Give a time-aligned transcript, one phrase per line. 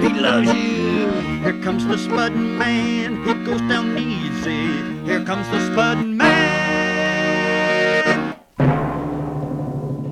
[0.00, 1.10] he loves you.
[1.42, 4.82] Here comes the spudding man, he goes down easy.
[5.04, 6.58] Here comes the spudding man.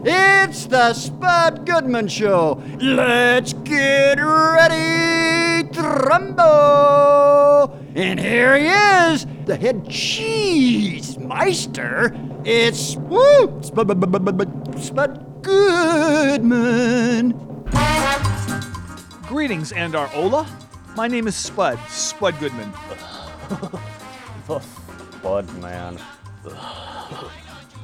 [0.08, 2.62] It's the Spud Goodman Show.
[2.80, 7.68] Let's get ready, Trumbo.
[7.96, 12.14] And here he is, the head cheese meister.
[12.44, 13.88] It's Spud
[15.42, 17.34] Goodman.
[19.28, 20.46] Greetings, and our Ola.
[20.94, 22.72] My name is Spud, Spud Goodman.
[24.46, 24.62] The
[25.20, 25.98] Bud man.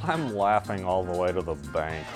[0.05, 2.07] I'm laughing all the way to the bank.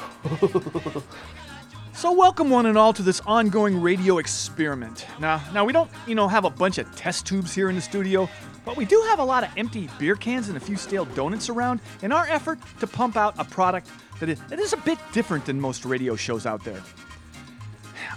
[1.92, 5.06] So welcome one and all to this ongoing radio experiment.
[5.18, 7.82] Now, now we don't, you know, have a bunch of test tubes here in the
[7.82, 8.28] studio,
[8.64, 11.48] but we do have a lot of empty beer cans and a few stale donuts
[11.48, 13.88] around in our effort to pump out a product
[14.20, 16.80] that is, that is a bit different than most radio shows out there.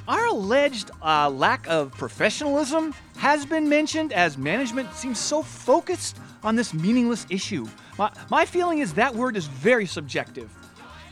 [0.10, 6.56] Our alleged uh, lack of professionalism has been mentioned as management seems so focused on
[6.56, 7.68] this meaningless issue.
[7.96, 10.50] My, my feeling is that word is very subjective.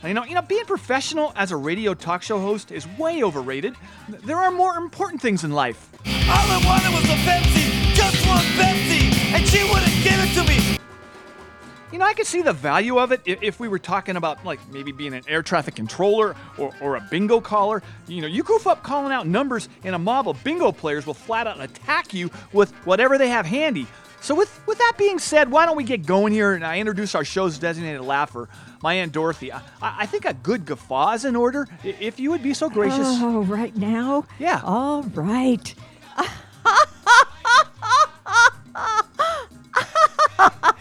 [0.02, 3.76] You know, you know, being professional as a radio talk show host is way overrated.
[4.08, 5.90] There are more important things in life.
[6.04, 10.42] All I wanted was a Pepsi, just one Pepsi, and she wouldn't give it to
[10.48, 10.87] me.
[11.90, 14.60] You know, I could see the value of it if, we were talking about like
[14.70, 17.82] maybe being an air traffic controller or, or a bingo caller.
[18.06, 21.14] You know, you goof up calling out numbers, and a mob of bingo players will
[21.14, 23.86] flat out attack you with whatever they have handy.
[24.20, 26.52] So, with with that being said, why don't we get going here?
[26.52, 28.48] And I introduce our show's designated laugher,
[28.82, 29.52] my aunt Dorothy.
[29.52, 31.68] I, I think a good guffaw is in order.
[31.84, 33.06] If you would be so gracious.
[33.06, 34.26] Oh, right now?
[34.38, 34.60] Yeah.
[34.64, 35.74] All right.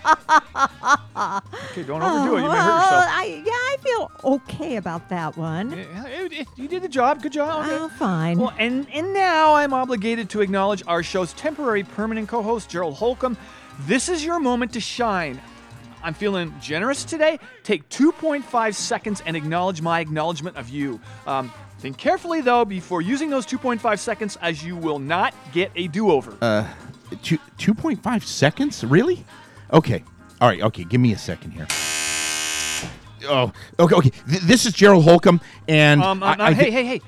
[1.71, 2.41] Okay, don't overdo it.
[2.43, 3.05] You may hurt Oh, yourself.
[3.07, 5.71] I, yeah, I feel okay about that one.
[5.71, 7.21] Yeah, it- it- you did the job.
[7.21, 7.65] Good job.
[7.65, 7.75] Okay.
[7.75, 8.37] Oh, fine.
[8.39, 13.37] Well, and and now I'm obligated to acknowledge our show's temporary permanent co-host Gerald Holcomb.
[13.81, 15.41] This is your moment to shine.
[16.03, 17.39] I'm feeling generous today.
[17.63, 20.99] Take 2.5 seconds and acknowledge my acknowledgement of you.
[21.25, 25.87] Um, think carefully though before using those 2.5 seconds, as you will not get a
[25.87, 26.37] do-over.
[26.41, 26.67] Uh,
[27.23, 28.83] two, 2.5 seconds?
[28.83, 29.25] Really?
[29.73, 30.03] Okay.
[30.41, 30.61] All right.
[30.61, 30.83] Okay.
[30.83, 31.67] Give me a second here.
[33.29, 33.95] Oh, okay.
[33.95, 34.09] Okay.
[34.29, 37.01] Th- this is Gerald Holcomb, and Um, um, I hey, thi- hey, hey.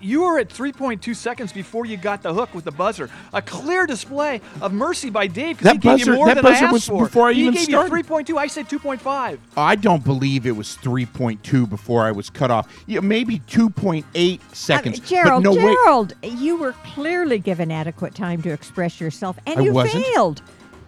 [0.00, 3.08] You were at 3.2 seconds before you got the hook with the buzzer.
[3.32, 6.44] A clear display of mercy by Dave because he gave buzzer- you more that than
[6.44, 7.04] I buzzer asked was for.
[7.06, 7.96] before I he even gave started.
[7.96, 8.36] you 3.2.
[8.36, 9.38] I said 2.5.
[9.56, 12.68] I don't believe it was 3.2 before I was cut off.
[12.86, 15.00] Yeah, maybe 2.8 seconds.
[15.00, 15.72] Uh, Gerald, but no way.
[15.72, 20.04] Gerald, you were clearly given adequate time to express yourself, and I you wasn't?
[20.04, 20.42] failed.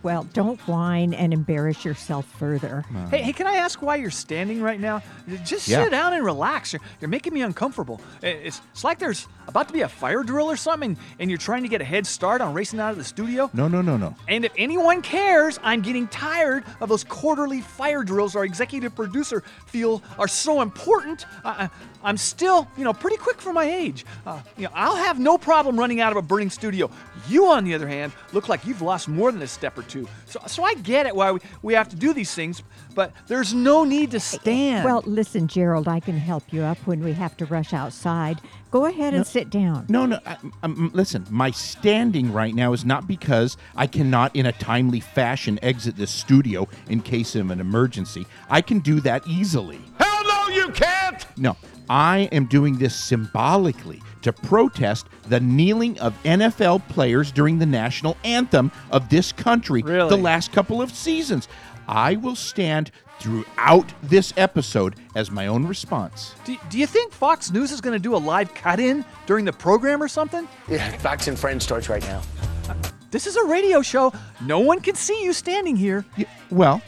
[0.07, 2.85] Well, don't whine and embarrass yourself further.
[3.11, 5.03] Hey, hey, can I ask why you're standing right now?
[5.45, 5.83] Just Yeah.
[5.83, 6.73] sit down and relax.
[6.73, 8.01] You're, you're making me uncomfortable.
[8.23, 11.65] It's, it's like there's about to be a fire drill or something, and you're trying
[11.65, 13.51] to get a head start on racing out of the studio.
[13.53, 14.15] No, no, no, no.
[14.29, 19.43] And if anyone cares, I'm getting tired of those quarterly fire drills our executive producer
[19.67, 21.27] feel are so important.
[21.45, 21.71] I, I,
[22.05, 24.07] I'm still, you know, pretty quick for my age.
[24.25, 26.89] Uh, you know, I'll have no problem running out of a burning studio.
[27.29, 29.96] You, on the other hand, look like you've lost more than a step or two.
[30.27, 32.63] So, so I get it why we, we have to do these things,
[32.95, 34.85] but there's no need to stand.
[34.85, 38.41] Well, listen, Gerald, I can help you up when we have to rush outside.
[38.71, 39.87] Go ahead and sit down.
[39.89, 40.19] No, no.
[40.27, 45.01] I, um, listen, my standing right now is not because I cannot, in a timely
[45.01, 48.27] fashion, exit this studio in case of an emergency.
[48.51, 49.81] I can do that easily.
[49.99, 51.25] Hell no, you can't!
[51.39, 51.57] No,
[51.89, 58.17] I am doing this symbolically to protest the kneeling of NFL players during the national
[58.25, 60.09] anthem of this country Really?
[60.09, 61.49] the last couple of seasons.
[61.89, 62.91] I will stand
[63.21, 66.35] throughout this episode as my own response.
[66.45, 69.45] do, do you think Fox News is going to do a live cut in during
[69.45, 70.47] the program or something?
[70.69, 72.23] Yeah, Fox and Friends starts right now.
[73.13, 74.13] This is a radio show.
[74.45, 76.05] No one can see you standing here.
[76.19, 76.83] Y- Well,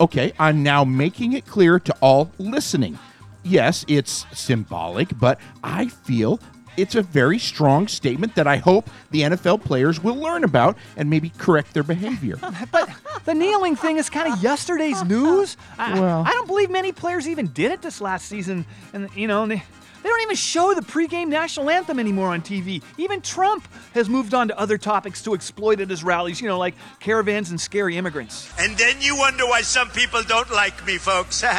[0.00, 2.98] okay, I'm now making it clear to all listening.
[3.46, 6.40] Yes, it's symbolic, but I feel
[6.76, 11.08] it's a very strong statement that I hope the NFL players will learn about and
[11.08, 12.38] maybe correct their behavior.
[12.72, 12.90] But
[13.24, 15.56] the kneeling thing is kind of yesterday's news.
[15.78, 19.26] I, Well- I don't believe many players even did it this last season, and you
[19.26, 19.62] know, they,
[20.02, 22.82] They don't even show the pregame national anthem anymore on TV.
[22.98, 26.58] Even Trump has moved on to other topics to exploit at his rallies, you know,
[26.58, 28.48] like caravans and scary immigrants.
[28.58, 31.42] And then you wonder why some people don't like me, folks.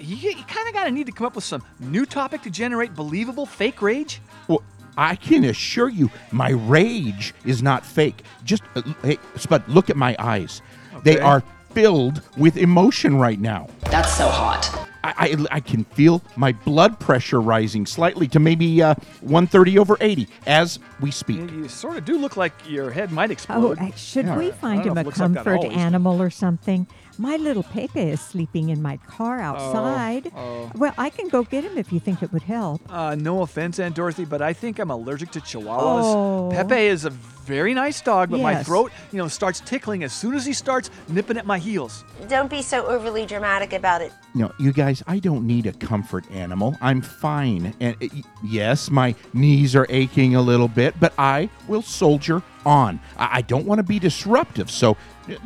[0.00, 2.50] You, you kind of got to need to come up with some new topic to
[2.50, 4.20] generate believable fake rage.
[4.48, 4.62] Well,
[4.96, 8.22] I can assure you, my rage is not fake.
[8.44, 10.60] Just, uh, hey, Spud, look at my eyes.
[11.04, 11.42] They are
[11.72, 13.68] filled with emotion right now.
[13.90, 14.74] That's so hot.
[15.04, 19.96] I, I, I can feel my blood pressure rising slightly to maybe uh, 130 over
[20.00, 21.38] 80 as we speak.
[21.38, 23.78] You, you sort of do look like your head might Oh, explode.
[23.78, 24.36] uh, should Yeah.
[24.36, 26.86] we find him a if it looks like comfort animal or something?
[27.20, 30.30] My little Pepe is sleeping in my car outside.
[30.36, 30.70] oh.
[30.76, 32.80] Well, I can go get him if you think it would help.
[32.88, 36.02] Uh, no offense, Aunt Dorothy, but I think I'm allergic to chihuahuas.
[36.04, 36.48] Oh.
[36.52, 40.34] Pepe is a very nice dog, but my throat, you know, starts tickling as soon
[40.34, 42.04] as he starts nipping at my heels.
[42.28, 44.12] Don't be so overly dramatic about it.
[44.34, 46.76] No, you guys, I don't need a comfort animal.
[46.80, 47.74] I'm fine.
[47.80, 48.06] And uh,
[48.44, 53.00] yes, my knees are aching a little bit, but I will soldier on.
[53.16, 54.96] I, I don't want to be disruptive, so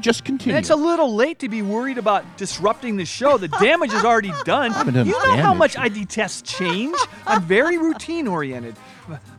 [0.01, 0.59] just continue.
[0.59, 3.37] It's a little late to be worried about disrupting the show.
[3.39, 4.73] The damage is already done.
[5.07, 6.97] You know how much I detest change.
[7.27, 8.77] I'm very routine oriented.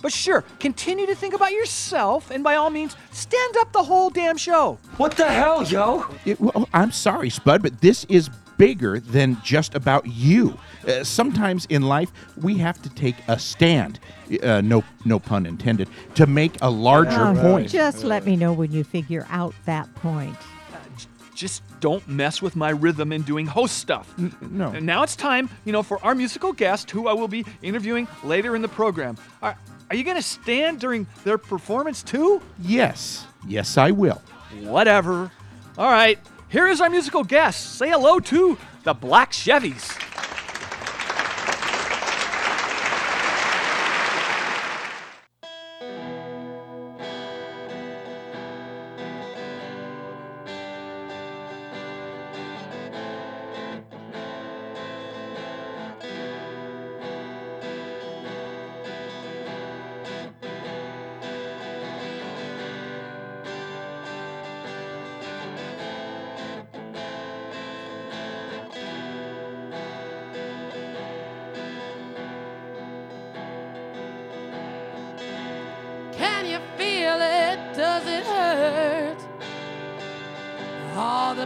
[0.02, 4.10] But sure, continue to think about yourself, and by all means, stand up the whole
[4.10, 4.78] damn show.
[4.98, 6.06] what the hell, yo?
[6.26, 10.58] It- well, I'm sorry, Spud, but this is bigger than just about you.
[10.88, 12.12] Uh, sometimes in life,
[12.42, 14.00] we have to take a stand.
[14.42, 15.88] Uh, no, no pun intended.
[16.16, 17.70] To make a larger Oh, point.
[17.70, 20.36] Just let me know when you figure out that point.
[21.36, 24.14] Just don't mess with my rhythm in doing host stuff.
[24.42, 24.70] no.
[24.70, 28.08] And now it's time, you know, for our musical guest, who I will be interviewing
[28.24, 29.18] later in the program.
[29.42, 29.58] Are,
[29.90, 32.42] are you going to stand during their performance too?
[32.62, 34.22] Yes, yes, I will.
[34.62, 35.32] Whatever.
[35.78, 36.20] All right,
[36.54, 37.78] here is our musical guest.
[37.78, 40.00] Say hello to the Black Chevys.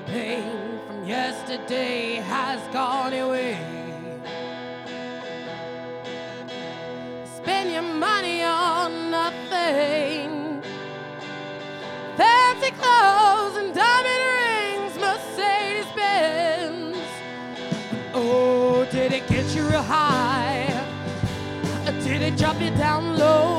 [0.07, 3.57] Pain from yesterday has gone away.
[7.36, 10.62] Spend your money on nothing.
[12.15, 16.98] Fancy clothes and diamond rings, Mercedes Benz.
[18.13, 20.74] Oh, did it get you real high?
[22.03, 23.56] Did it drop you down low?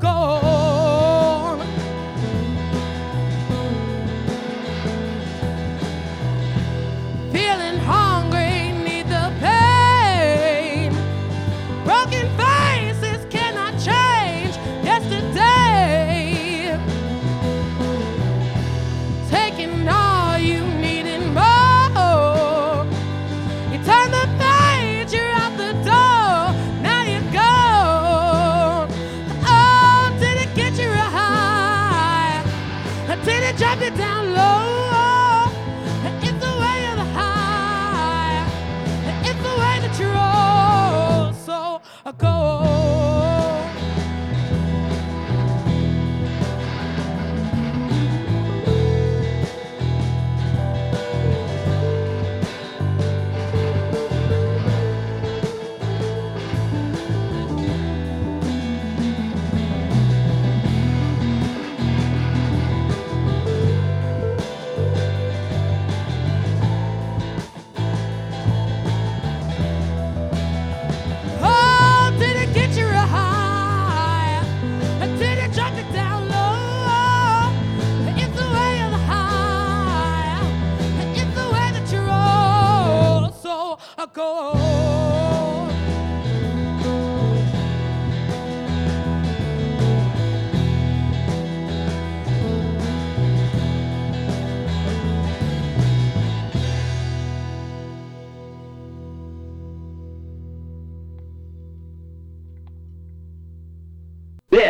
[0.00, 0.63] Go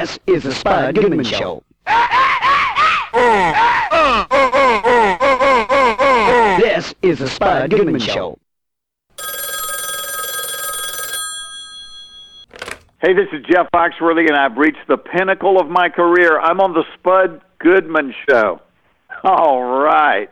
[0.04, 1.62] This is the Spud Goodman Show.
[6.60, 8.38] This is the Spud Goodman Show.
[13.00, 16.38] Hey, this is Jeff Foxworthy, and I've reached the pinnacle of my career.
[16.38, 18.60] I'm on the Spud Goodman Show.
[19.22, 20.28] All right.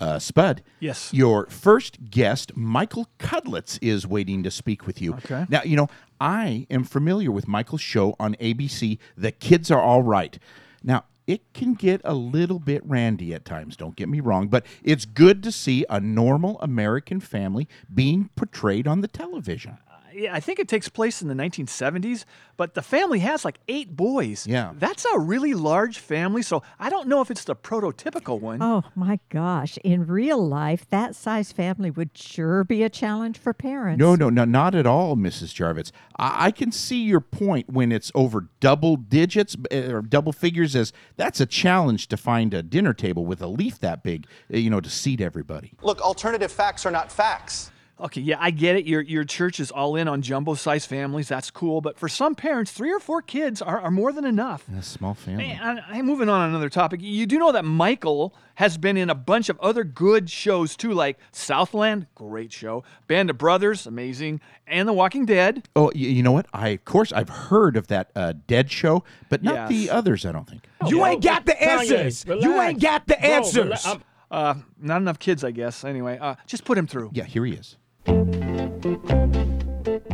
[0.00, 0.64] Uh, Spud.
[0.80, 1.14] Yes.
[1.14, 5.14] Your first guest, Michael Cudlitz, is waiting to speak with you.
[5.14, 5.46] Okay.
[5.48, 5.86] Now, you know,
[6.22, 10.38] I am familiar with Michael's show on ABC, The Kids Are All Right.
[10.80, 14.64] Now, it can get a little bit randy at times, don't get me wrong, but
[14.84, 19.78] it's good to see a normal American family being portrayed on the television.
[20.14, 22.24] Yeah, I think it takes place in the 1970s,
[22.56, 24.46] but the family has like eight boys.
[24.46, 24.72] Yeah.
[24.76, 28.62] That's a really large family, so I don't know if it's the prototypical one.
[28.62, 29.78] Oh my gosh.
[29.84, 33.98] In real life, that size family would sure be a challenge for parents.
[33.98, 35.54] No, no, no, not at all, Mrs.
[35.54, 35.92] Jarvitz.
[36.16, 40.76] I, I can see your point when it's over double digits uh, or double figures,
[40.76, 44.56] as that's a challenge to find a dinner table with a leaf that big, uh,
[44.56, 45.72] you know, to seat everybody.
[45.82, 47.70] Look, alternative facts are not facts.
[48.02, 48.84] Okay, yeah, I get it.
[48.84, 51.28] Your your church is all in on jumbo size families.
[51.28, 51.80] That's cool.
[51.80, 54.64] But for some parents, three or four kids are, are more than enough.
[54.76, 55.44] A small family.
[55.44, 57.00] Hey, I, I'm moving on another topic.
[57.00, 60.92] You do know that Michael has been in a bunch of other good shows too,
[60.92, 65.68] like Southland, great show, Band of Brothers, amazing, and The Walking Dead.
[65.76, 66.46] Oh, y- you know what?
[66.52, 70.26] I of course I've heard of that uh, Dead show, but not the others.
[70.26, 70.66] I don't think.
[70.88, 72.24] You ain't got the answers.
[72.26, 73.86] You ain't got the answers.
[74.30, 75.84] Uh, not enough kids, I guess.
[75.84, 77.10] Anyway, uh, just put him through.
[77.12, 77.76] Yeah, here he is.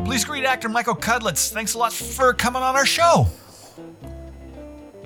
[0.05, 1.53] Please greet actor Michael Cudlitz.
[1.53, 3.27] Thanks a lot for coming on our show.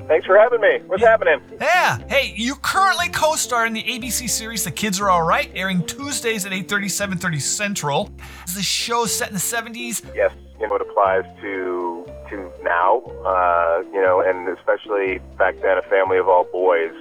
[0.08, 0.80] Thanks for having me.
[0.86, 1.40] What's happening?
[1.60, 1.98] Yeah.
[2.08, 6.44] Hey, you currently co-star in the ABC series The Kids Are All Right, airing Tuesdays
[6.44, 8.10] at 8:30, 7:30 Central.
[8.46, 10.02] Is the show set in the 70s?
[10.14, 15.78] Yes, you know it applies to to now, uh, you know, and especially back then,
[15.78, 16.92] a family of all boys.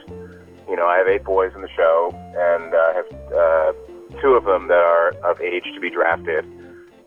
[0.69, 3.90] You know, I have eight boys in the show, and uh, I have uh,
[4.21, 6.45] two of them that are of age to be drafted.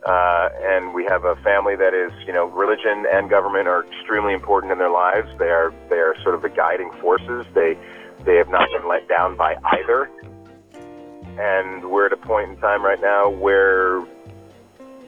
[0.07, 4.35] Uh, and we have a family that is, you know, religion and government are extremely
[4.35, 5.29] important in their lives.
[5.39, 7.47] They are they are sort of the guiding forces.
[7.55, 7.79] They
[8.25, 10.11] they have not been let down by either.
[11.39, 14.01] And we're at a point in time right now where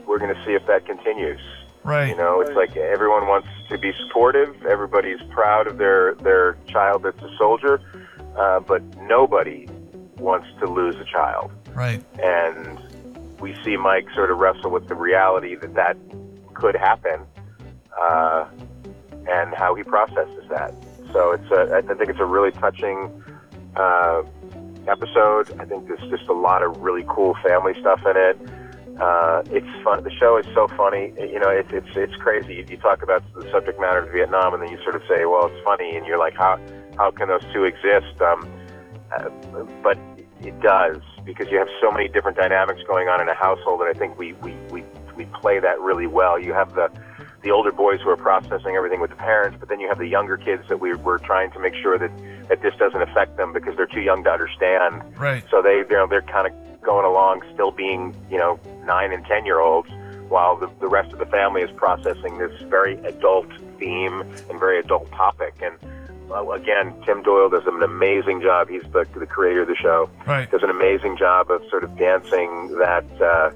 [0.07, 1.41] we're going to see if that continues.
[1.85, 2.09] Right.
[2.09, 4.65] You know, it's like everyone wants to be supportive.
[4.65, 7.81] Everybody's proud of their their child that's a soldier,
[8.37, 9.69] uh, but nobody
[10.17, 11.53] wants to lose a child.
[11.77, 12.03] Right.
[12.19, 12.81] And
[13.39, 15.97] we see Mike sort of wrestle with the reality that that
[16.55, 17.21] could happen,
[18.01, 18.47] uh,
[19.29, 20.75] and how he processes that.
[21.13, 23.23] So it's a, I think it's a really touching
[23.77, 24.23] uh,
[24.89, 25.53] episode.
[25.61, 28.39] I think there's just a lot of really cool family stuff in it.
[28.99, 30.03] Uh, it's fun.
[30.03, 31.13] The show is so funny.
[31.19, 32.55] You know, it's it's it's crazy.
[32.55, 35.27] You, you talk about the subject matter of Vietnam, and then you sort of say,
[35.27, 36.59] "Well, it's funny," and you're like, "How
[36.97, 38.51] how can those two exist?" Um,
[39.15, 39.29] uh,
[39.83, 39.99] but
[40.41, 43.91] it does because you have so many different dynamics going on in a household, and
[43.95, 44.85] I think we we we,
[45.17, 46.39] we play that really well.
[46.39, 46.91] You have the
[47.43, 50.07] the older boys who are processing everything with the parents, but then you have the
[50.09, 52.11] younger kids that we, we're trying to make sure that,
[52.49, 55.03] that this doesn't affect them because they're too young to understand.
[55.17, 55.45] Right.
[55.49, 59.25] So they, you know, they're kind of going along, still being, you know, nine and
[59.27, 59.89] ten year olds,
[60.29, 63.47] while the, the rest of the family is processing this very adult
[63.79, 65.55] theme and very adult topic.
[65.63, 65.77] And
[66.53, 68.69] again, Tim Doyle does an amazing job.
[68.69, 70.11] He's the, the creator of the show.
[70.27, 70.51] Right.
[70.51, 73.51] Does an amazing job of sort of dancing that uh,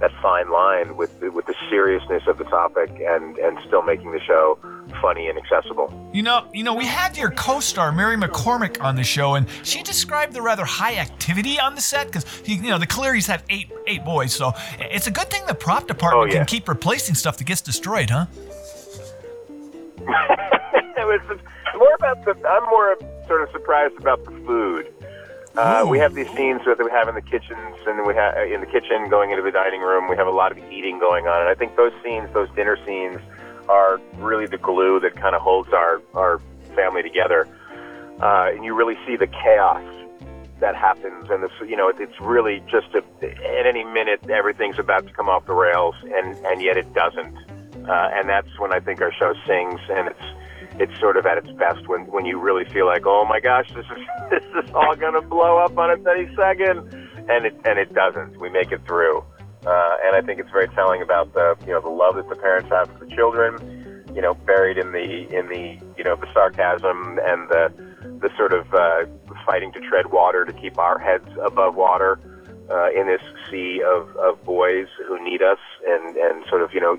[0.00, 4.20] that fine line with with the seriousness of the topic and and still making the
[4.20, 4.58] show
[5.00, 5.92] funny and accessible.
[6.12, 9.82] You know, you know, we had your co-star Mary McCormack on the show, and she
[9.82, 13.70] described the rather high activity on the set because you know the Clearys have eight
[13.86, 16.38] eight boys, so it's a good thing the prop department Oh, yeah.
[16.38, 18.26] can keep replacing stuff that gets destroyed, huh?
[21.76, 22.34] more about the.
[22.48, 24.86] I'm more sort of surprised about the food.
[25.56, 28.60] Uh, we have these scenes that we have in the kitchens, and we have in
[28.60, 30.08] the kitchen going into the dining room.
[30.08, 32.76] We have a lot of eating going on, and I think those scenes, those dinner
[32.84, 33.20] scenes,
[33.68, 36.40] are really the glue that kind of holds our our
[36.74, 37.46] family together.
[38.20, 39.82] Uh, and you really see the chaos
[40.60, 44.78] that happens, and this, you know, it, it's really just a, at any minute everything's
[44.78, 47.36] about to come off the rails, and and yet it doesn't.
[47.88, 50.43] Uh, and that's when I think our show sings, and it's
[50.78, 53.68] it's sort of at its best when when you really feel like, oh my gosh,
[53.74, 56.78] this is this is all gonna blow up on its any second,
[57.28, 58.38] and it and it doesn't.
[58.40, 59.18] We make it through,
[59.66, 62.36] uh, and I think it's very telling about the you know the love that the
[62.36, 66.28] parents have for the children, you know, buried in the in the you know the
[66.32, 67.72] sarcasm and the
[68.20, 69.04] the sort of uh,
[69.46, 72.18] fighting to tread water to keep our heads above water
[72.70, 76.80] uh, in this sea of, of boys who need us and and sort of you
[76.80, 76.98] know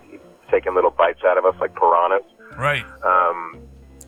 [0.52, 2.24] taking little bites out of us like piranhas
[2.58, 2.86] Right.
[3.04, 3.60] um,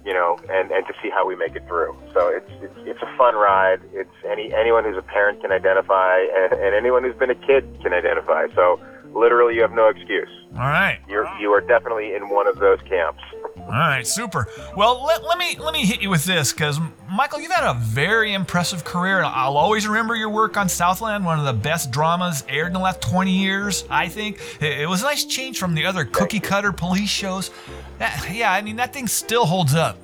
[0.05, 1.93] you know, and, and to see how we make it through.
[2.13, 3.81] So it's, it's it's a fun ride.
[3.91, 7.67] It's any anyone who's a parent can identify, and, and anyone who's been a kid
[7.83, 8.47] can identify.
[8.55, 8.79] So
[9.13, 10.29] literally, you have no excuse.
[10.53, 10.99] All right.
[11.09, 13.21] You're you are definitely in one of those camps.
[13.59, 14.47] All right, super.
[14.77, 16.79] Well, let, let me let me hit you with this because
[17.11, 19.21] Michael, you've had a very impressive career.
[19.23, 22.79] I'll always remember your work on Southland, one of the best dramas aired in the
[22.79, 23.83] last 20 years.
[23.89, 27.51] I think it, it was a nice change from the other cookie cutter police shows.
[27.97, 29.97] That- yeah, I mean that thing still holds up.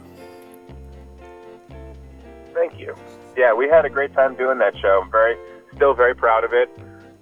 [2.54, 2.96] Thank you.
[3.38, 5.02] Yeah, we had a great time doing that show.
[5.04, 5.38] I'm very,
[5.76, 6.70] still very proud of it,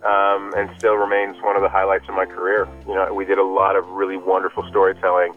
[0.04, 2.68] um, and still remains one of the highlights of my career.
[2.88, 5.34] You know, we did a lot of really wonderful storytelling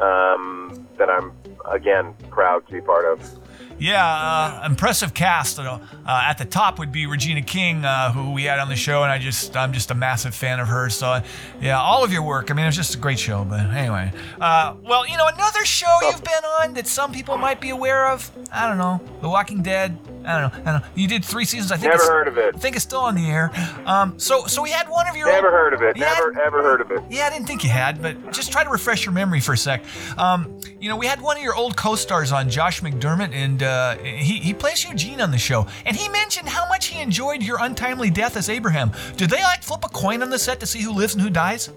[0.00, 1.32] um, that I'm
[1.70, 3.39] again proud to be part of.
[3.80, 5.58] Yeah, uh, impressive cast.
[5.58, 8.76] Uh, uh, at the top would be Regina King, uh, who we had on the
[8.76, 10.90] show, and I just I'm just a massive fan of her.
[10.90, 11.22] So, uh,
[11.60, 12.50] yeah, all of your work.
[12.50, 13.44] I mean, it was just a great show.
[13.44, 17.60] But anyway, uh, well, you know, another show you've been on that some people might
[17.60, 18.30] be aware of.
[18.52, 19.98] I don't know, The Walking Dead.
[20.24, 20.60] I don't know.
[20.60, 20.88] I don't know.
[20.94, 21.72] You did three seasons.
[21.72, 22.54] I think Never heard of it.
[22.54, 23.50] I think it's still on the air.
[23.86, 25.96] Um, so so we had one of your Never old- heard of it.
[25.96, 27.02] Never ever heard of it.
[27.08, 29.56] yeah, I didn't think you had, but just try to refresh your memory for a
[29.56, 29.82] sec.
[30.18, 33.96] Um, you know, we had one of your old co-stars on, Josh McDermitt, and uh,
[33.98, 37.58] he, he plays Eugene on the show, and he mentioned how much he enjoyed your
[37.60, 38.90] untimely death as Abraham.
[39.16, 41.30] Did they like flip a coin on the set to see who lives and who
[41.30, 41.70] dies?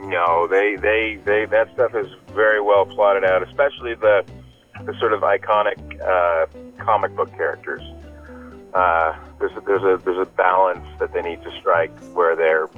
[0.00, 4.24] No, they, they, they, that stuff is very well plotted out, especially the,
[4.84, 6.46] the sort of iconic uh,
[6.84, 7.82] comic book characters.
[8.74, 12.68] Uh, there's a, there's a there's a balance that they need to strike where they're,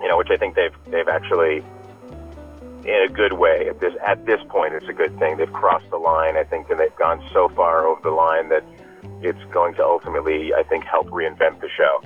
[0.00, 1.62] you know, which I think they've they've actually,
[2.84, 5.36] in a good way at this at this point, it's a good thing.
[5.36, 8.64] They've crossed the line, I think, and they've gone so far over the line that
[9.22, 12.02] it's going to ultimately, I think, help reinvent the show.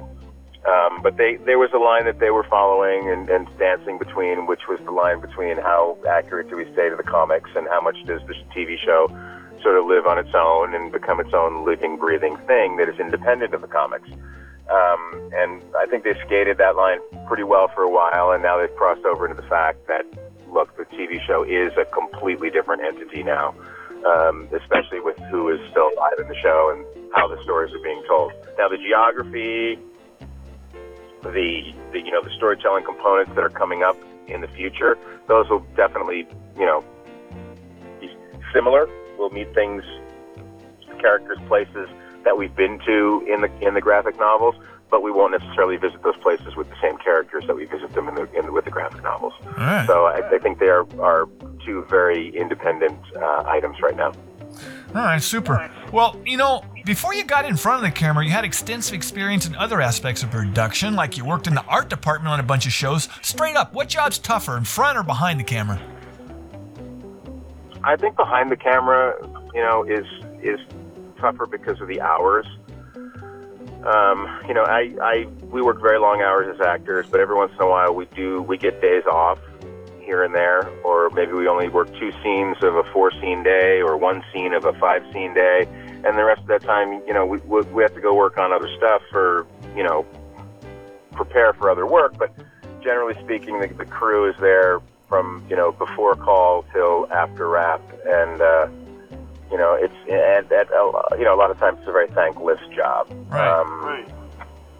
[0.67, 4.47] Um, but they there was a line that they were following and, and dancing between,
[4.47, 7.81] which was the line between how accurate do we stay to the comics and how
[7.81, 9.07] much does this TV show
[9.63, 12.99] sort of live on its own and become its own living, breathing thing that is
[12.99, 14.09] independent of the comics.
[14.69, 18.59] Um, and I think they skated that line pretty well for a while, and now
[18.59, 20.05] they've crossed over into the fact that
[20.57, 23.55] look, the TV show is a completely different entity now,
[24.07, 27.83] um, especially with who is still alive in the show and how the stories are
[27.85, 28.33] being told.
[28.57, 29.79] Now, the geography,
[31.23, 33.97] the, the you know the storytelling components that are coming up
[34.29, 34.97] in the future,
[35.29, 36.83] those will definitely you know
[38.01, 38.11] be
[38.55, 38.89] similar.
[39.19, 39.85] We'll meet things,
[40.99, 41.89] characters, places
[42.25, 44.55] that we've been to in the in the graphic novels,
[44.97, 48.09] but we won't necessarily visit those places with the same characters that we visit them
[48.09, 49.35] in the, in with the graphic novels.
[49.59, 49.87] right.
[49.87, 51.29] So I, I think they are, are
[51.67, 54.15] two very independent uh, items right now.
[54.95, 55.71] All right, super.
[55.93, 59.45] Well, you know, before you got in front of the camera, you had extensive experience
[59.45, 62.65] in other aspects of production, like you worked in the art department on a bunch
[62.65, 63.11] of shows.
[63.21, 65.79] Straight up, what job's tougher, in front or behind the camera?
[67.85, 69.15] I think behind the camera,
[69.55, 70.07] you know, is
[70.43, 70.59] is
[71.21, 72.47] tougher because of the hours.
[73.87, 77.53] Um, you know, I, I we work very long hours as actors, but every once
[77.53, 79.39] in a while we do we get days off
[80.01, 83.81] here and there, or maybe we only work two scenes of a four scene day,
[83.81, 85.69] or one scene of a five scene day,
[86.05, 88.39] and the rest of that time, you know, we we we have to go work
[88.39, 89.47] on other stuff or
[89.77, 90.05] you know
[91.13, 92.19] prepare for other work.
[92.19, 92.33] But
[92.83, 97.81] generally speaking, the, the crew is there from you know before call till after wrap,
[98.05, 98.69] and uh,
[99.51, 102.09] you know it's and, and uh, you know a lot of times it's a very
[102.09, 103.09] thankless job.
[103.29, 103.49] Right.
[103.49, 104.09] Um, right.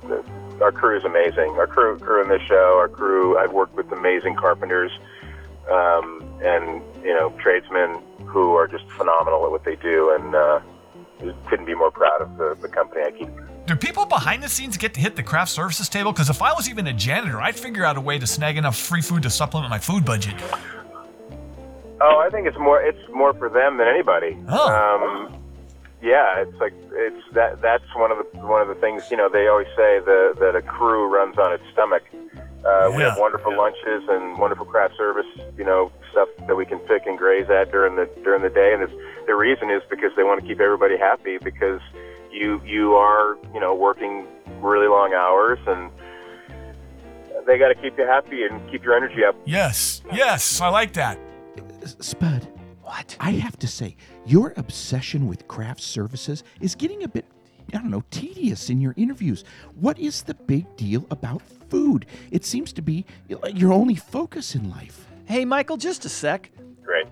[0.03, 0.25] The,
[0.63, 1.51] our crew is amazing.
[1.59, 3.39] Our crew, crew in this show, our crew.
[3.39, 4.91] I've worked with amazing carpenters,
[5.71, 10.61] um, and you know tradesmen who are just phenomenal at what they do, and uh,
[11.47, 13.29] couldn't be more proud of the, the company I keep.
[13.67, 16.13] Do people behind the scenes get to hit the craft services table?
[16.13, 18.77] Because if I was even a janitor, I'd figure out a way to snag enough
[18.77, 20.35] free food to supplement my food budget.
[22.01, 24.37] Oh, I think it's more it's more for them than anybody.
[24.49, 24.69] Oh.
[24.69, 25.43] Um,
[26.03, 29.29] yeah, it's like it's that that's one of the one of the things you know
[29.29, 32.03] they always say the, that a crew runs on its stomach.
[32.65, 36.81] Uh, We have wonderful lunches and wonderful craft service, you know, stuff that we can
[36.81, 38.93] pick and graze at during the during the day, and it's,
[39.27, 41.81] the reason is because they want to keep everybody happy because
[42.31, 44.27] you you are you know working
[44.61, 45.91] really long hours and
[47.47, 49.37] they got to keep you happy and keep your energy up.
[49.45, 51.19] Yes, yes, I like that.
[52.01, 52.49] Spud.
[52.83, 53.17] What?
[53.21, 57.25] I have to say, your obsession with craft services is getting a bit,
[57.75, 59.45] I don't know, tedious in your interviews.
[59.75, 62.07] What is the big deal about food?
[62.31, 65.07] It seems to be your only focus in life.
[65.25, 66.51] Hey, Michael, just a sec.
[66.85, 67.07] Great.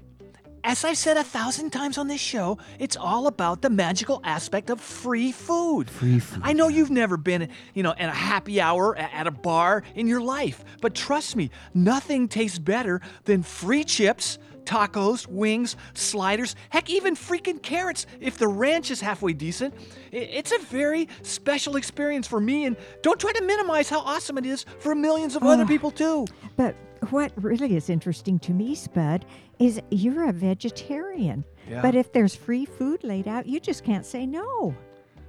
[0.62, 4.70] As I've said a thousand times on this show, it's all about the magical aspect
[4.70, 5.90] of free food.
[5.90, 6.40] Free food.
[6.42, 10.06] I know you've never been, you know, at a happy hour at a bar in
[10.06, 16.90] your life, but trust me, nothing tastes better than free chips, tacos, wings, sliders, heck,
[16.90, 19.74] even freaking carrots if the ranch is halfway decent.
[20.12, 24.46] It's a very special experience for me, and don't try to minimize how awesome it
[24.46, 25.66] is for millions of oh, other Oh.
[25.66, 26.26] people, too.
[26.56, 26.74] But
[27.10, 29.24] what really is interesting to me, Spud,
[29.58, 31.44] is you're a vegetarian.
[31.68, 31.82] Yeah.
[31.82, 34.74] But if there's free food laid out, you just can't say no.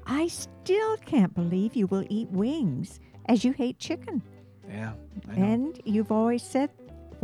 [0.05, 4.21] I still can't believe you will eat wings as you hate chicken.
[4.69, 4.93] Yeah.
[5.29, 5.45] I know.
[5.45, 6.69] And you've always said,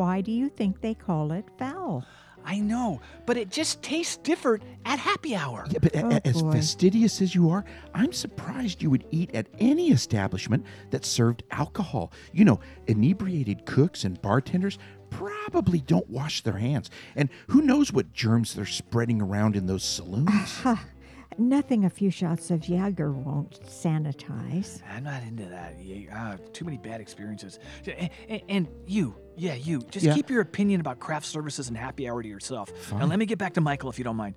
[0.02, 2.04] why do you think they call it foul?
[2.44, 5.68] I know, but it just tastes different at happy hour.
[5.70, 6.54] Yeah, but a- Oh, as boy.
[6.54, 12.12] fastidious as you are, I'm surprised you would eat at any establishment that served alcohol.
[12.34, 14.80] You know, inebriated cooks and bartenders
[15.12, 16.90] probably don't wash their hands.
[17.16, 20.62] And who knows what germs they're spreading around in those saloons?
[21.38, 24.82] Nothing a few shots of Jaeger won't sanitize.
[24.94, 25.76] I'm not into that.
[25.82, 27.58] Yeah, uh, too many bad experiences.
[27.86, 30.14] And, and, and you, yeah, you, just Yeah.
[30.14, 32.72] keep your opinion about craft services and happy hour to yourself.
[32.92, 34.36] Now, let me get back to Michael if you don't mind.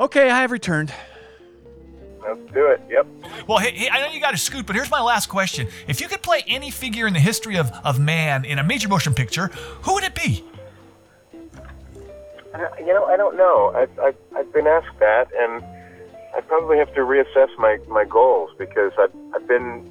[0.00, 0.92] Okay, I have returned.
[2.26, 2.80] Let's do it.
[2.90, 3.06] Yep.
[3.46, 5.68] Well, hey, hey, I know you got to scoot, but here's my last question.
[5.86, 8.88] If you could play any figure in the history of, of man in a major
[8.88, 9.46] motion picture,
[9.82, 10.44] who would it be?
[12.52, 13.72] Uh, You know, I don't know.
[13.76, 15.62] I've, I've, I've been asked that, and
[16.36, 19.88] I probably have to reassess my, my goals because I've, I've been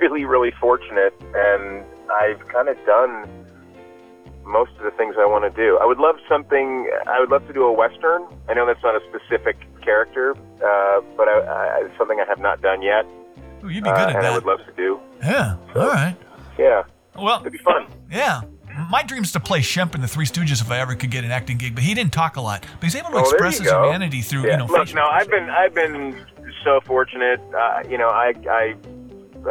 [0.00, 3.28] really, really fortunate, and I've kind of done
[4.44, 5.78] most of the things I want to do.
[5.78, 6.90] I would love something.
[7.06, 8.24] I would love to do a western.
[8.48, 12.40] I know that's not a specific character, uh, but I, I, it's something I have
[12.40, 13.04] not done yet.
[13.62, 14.34] Ooh, you'd be good uh, at and I that.
[14.34, 14.98] would love to do.
[15.22, 15.56] Yeah.
[15.76, 16.16] All right.
[16.58, 16.82] Yeah.
[17.14, 17.86] Well, it'd be fun.
[18.10, 18.40] Yeah.
[18.90, 21.30] My dream's to play Shemp in the Three Stooges if I ever could get an
[21.30, 22.62] acting gig, but he didn't talk a lot.
[22.80, 23.84] But he's able to Oh, express his go.
[23.84, 24.52] humanity through, Yeah.
[24.52, 26.26] you know, Look, no, I've been I've been
[26.64, 27.40] so fortunate.
[27.56, 28.74] Uh, you know, I I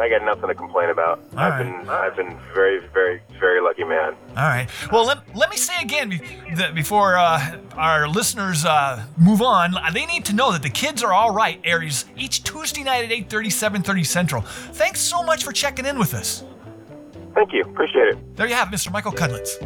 [0.00, 1.18] I got nothing to complain about.
[1.34, 1.80] All I've right.
[1.80, 4.14] been I've been very very very lucky man.
[4.36, 4.66] All right.
[4.90, 6.18] Well, let, let me say again
[6.56, 11.02] that before uh, our listeners uh, move on, they need to know that the kids
[11.02, 11.60] are all right.
[11.64, 13.46] Aries each Tuesday night at 8:30,
[13.82, 14.42] 7:30 Central.
[14.42, 16.42] Thanks so much for checking in with us.
[17.34, 17.62] Thank you.
[17.62, 18.36] Appreciate it.
[18.36, 18.92] There you have it, Mr.
[18.92, 19.58] Michael Cudlitz.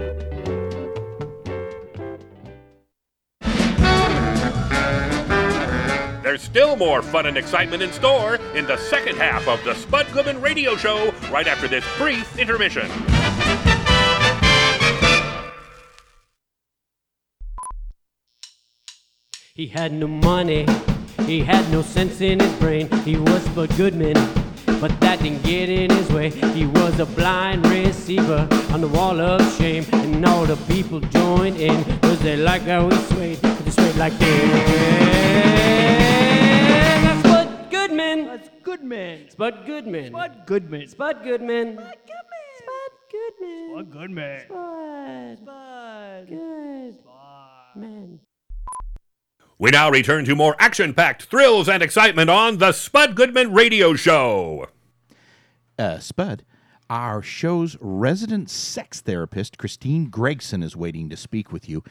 [6.23, 10.07] There's still more fun and excitement in store in the second half of the Spud
[10.13, 12.91] Goodman Radio Show right after this brief intermission.
[19.55, 20.67] He had no money,
[21.25, 22.91] he had no sense in his brain.
[23.05, 24.17] He was Spud Goodman,
[24.81, 26.31] but that didn't get in his way.
[26.31, 31.57] He was a blind receiver on the wall of shame, and all the people joined
[31.57, 33.39] in because they liked how he swayed.
[33.65, 34.51] He swayed like this.
[37.05, 38.27] That's Spud Goodman.
[38.27, 39.31] That's Goodman.
[39.31, 40.07] Spud Goodman.
[40.09, 40.89] Spud Goodman.
[40.89, 41.79] Spud Goodman.
[41.79, 41.97] Spud
[43.11, 43.69] Goodman.
[43.71, 44.41] Spud Goodman.
[44.47, 45.39] Spud.
[45.39, 46.29] Spud.
[46.29, 46.77] Good.
[47.77, 48.21] Man.
[49.59, 53.95] We now return to more action packed thrills and excitement on the Spud Goodman Radio
[53.95, 54.69] Show.
[55.79, 56.45] Uh, Spud,
[56.91, 61.83] our show's resident sex therapist, Christine Gregson, is waiting to speak with you.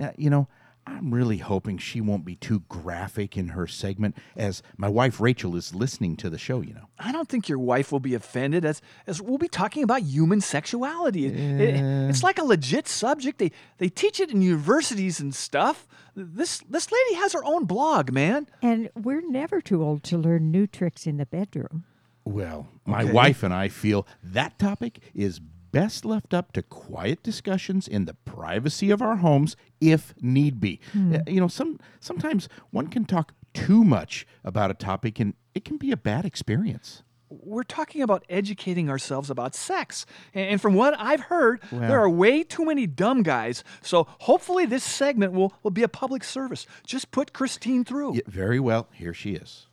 [0.00, 0.48] Uh, you know,
[0.86, 5.54] I'm really hoping she won't be too graphic in her segment, as my wife Rachel
[5.56, 6.88] is listening to the show, you know.
[6.98, 10.40] I don't think your wife will be offended as as we'll be talking about human
[10.40, 11.26] sexuality.
[11.26, 13.38] It- it- it's like a legit subject.
[13.38, 15.86] They they teach it in universities and stuff.
[16.22, 18.46] This this lady has her own blog, man.
[18.62, 21.84] And we're never too old to learn new tricks in the bedroom.
[22.24, 23.12] Well, my Okay.
[23.12, 28.14] wife and I feel that topic is best left up to quiet discussions in the
[28.14, 30.80] privacy of our homes if need be.
[30.92, 31.14] Hmm.
[31.14, 35.64] Uh, You know, some sometimes one can talk too much about a topic and it
[35.64, 37.02] can be a bad experience.
[37.30, 40.04] We're talking about educating ourselves about sex.
[40.34, 43.62] And from what I've heard, Well- there are way too many dumb guys.
[43.82, 46.66] So hopefully this segment will, will be a public service.
[46.84, 48.16] Just put Christine through.
[48.16, 49.66] Yeah, very well, here she is.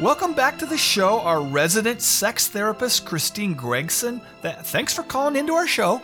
[0.00, 4.22] Welcome back to the show, our resident sex therapist, Christine Gregson.
[4.42, 6.00] Thanks for calling into our show.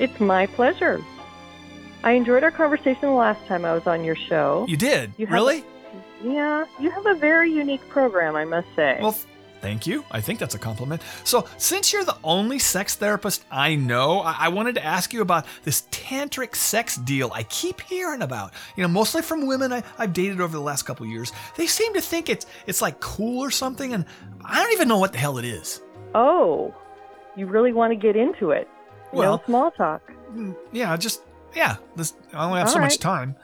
[0.00, 1.00] It's my pleasure.
[2.02, 4.66] I enjoyed our conversation the last time I was on your show.
[4.68, 5.12] You did?
[5.16, 5.60] You really?
[5.60, 8.98] a- yeah, you have a very unique program, I must say.
[9.00, 9.16] Well,
[9.60, 10.04] thank you.
[10.10, 11.02] I think that's a compliment.
[11.24, 15.22] So, since you're the only sex therapist I know, I, I wanted to ask you
[15.22, 18.52] about this tantric sex deal I keep hearing about.
[18.76, 21.32] You know, mostly from women I, I've dated over the last couple years.
[21.56, 24.04] They seem to think it's it's like cool or something, and
[24.44, 25.80] I don't even know what the hell it is.
[26.14, 26.74] oh,
[27.36, 28.68] you really want to get into it?
[29.12, 30.02] Well- no small talk.
[30.32, 31.22] Mm, yeah, just
[31.54, 33.36] Yeah, this I only have so All much time.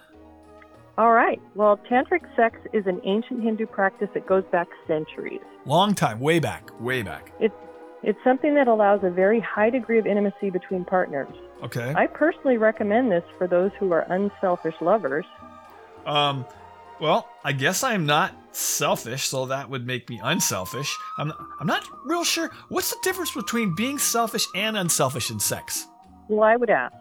[0.96, 1.40] All right.
[1.54, 5.40] Well, tantric sex is an ancient Hindu practice that goes back centuries.
[5.66, 7.32] Long time, way back, way back.
[7.40, 7.54] It's
[8.02, 11.34] it's something that allows a very high degree of intimacy between partners.
[11.62, 11.94] Okay.
[11.96, 15.24] I personally recommend this for those who are unselfish lovers.
[16.04, 16.44] Um,
[17.00, 20.94] well, I guess I'm not selfish, so that would make me unselfish.
[21.18, 22.50] I'm I'm not real sure.
[22.68, 25.86] What's the difference between being selfish and unselfish in sex?
[26.28, 26.94] Well, I would ask,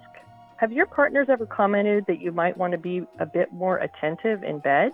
[0.57, 4.43] have your partners ever commented that you might want to be a bit more attentive
[4.43, 4.91] in bed?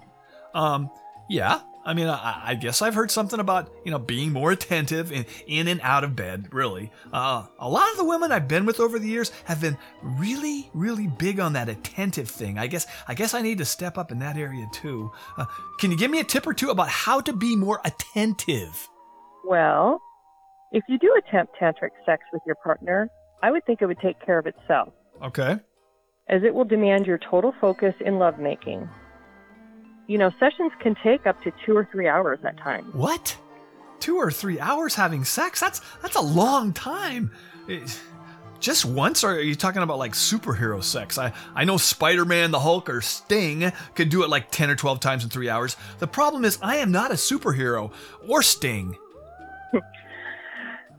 [0.53, 0.89] Um,
[1.29, 1.61] yeah.
[1.85, 5.25] I mean, I, I guess I've heard something about you know being more attentive in,
[5.47, 6.49] in and out of bed.
[6.51, 9.77] Really, uh, a lot of the women I've been with over the years have been
[10.03, 12.59] really, really big on that attentive thing.
[12.59, 15.11] I guess I guess I need to step up in that area too.
[15.37, 15.45] Uh,
[15.79, 18.87] can you give me a tip or two about how to be more attentive?
[19.47, 20.01] Well,
[20.71, 23.09] if you do attempt tantric sex with your partner,
[23.41, 24.89] I would think it would take care of itself,
[25.23, 25.57] Okay.
[26.27, 28.87] as it will demand your total focus in lovemaking.
[30.07, 32.93] You know, sessions can take up to two or three hours at times.
[32.93, 33.37] What?
[33.99, 35.59] Two or three hours having sex?
[35.59, 37.31] That's that's a long time.
[37.69, 37.85] Eh,
[38.59, 41.17] Just once, or are you talking about like superhero sex?
[41.17, 44.75] I, I know Spider Man, the Hulk, or Sting could do it like 10 or
[44.75, 45.75] 12 times in three hours.
[45.99, 47.91] The problem is, I am not a superhero
[48.27, 48.95] or Sting.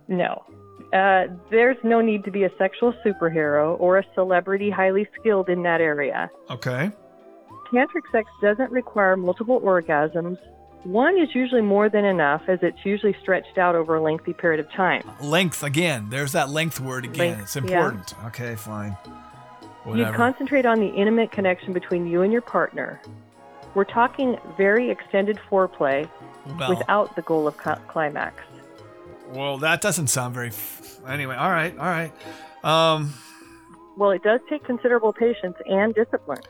[0.08, 0.42] No.
[0.92, 5.62] Uh, there's no need to be a sexual superhero or a celebrity highly skilled in
[5.62, 6.30] that area.
[6.50, 6.90] Okay.
[7.72, 10.38] Tantric sex doesn't require multiple orgasms.
[10.82, 14.60] One is usually more than enough, as it's usually stretched out over a lengthy period
[14.60, 15.02] of time.
[15.20, 16.08] Length again.
[16.08, 17.36] There's that length word again.
[17.36, 17.62] Length, it's yeah.
[17.62, 18.14] important.
[18.26, 18.96] Okay, fine.
[19.86, 23.00] You concentrate on the intimate connection between you and your partner.
[23.74, 26.08] We're talking very extended foreplay
[26.58, 26.76] Well.
[26.76, 28.42] without the goal of climax.
[29.32, 30.48] Well, that doesn't sound very.
[30.48, 32.12] F- anyway, all right, all right.
[32.64, 33.14] Um,
[33.96, 36.40] Well, it does take considerable patience and discipline.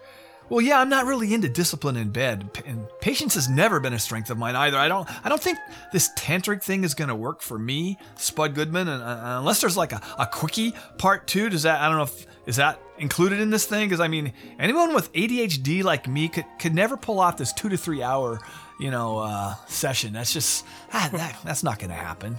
[0.49, 4.01] Well, yeah, I'm not really into discipline in bed, and patience has never been a
[4.01, 4.77] strength of mine either.
[4.77, 5.59] I don't, I don't think
[5.93, 9.77] this tantric thing is going to work for me, Spud Goodman, and uh, unless there's
[9.77, 11.51] like a, a quickie part two.
[11.51, 11.81] Does that?
[11.81, 13.89] I don't know if is that included in this thing?
[13.89, 17.69] Because I mean, anyone with ADHD like me could could never pull off this two
[17.69, 18.41] to three hour,
[18.81, 20.15] you know, uh, session.
[20.15, 22.37] That's just ah, that, that's not going to happen.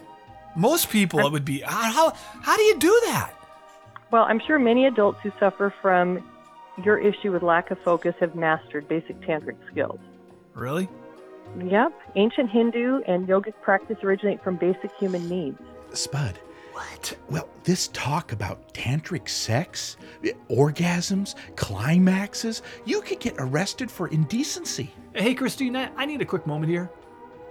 [0.56, 3.34] Most people, it would be ah, how how do you do that?
[4.12, 6.24] Well, I'm sure many adults who suffer from
[6.84, 10.00] your issue with lack of focus have mastered basic tantric skills.
[10.54, 10.90] Really?
[11.58, 11.94] Yep.
[12.16, 15.60] Ancient Hindu and yogic practice originate from basic human needs.
[15.94, 16.38] Spud.
[16.74, 17.18] What?
[17.30, 19.98] Well, this talk about tantric sex,
[20.50, 24.92] orgasms, climaxes, you could get arrested for indecency.
[25.14, 26.90] Hey, Christine, I I need a quick moment here.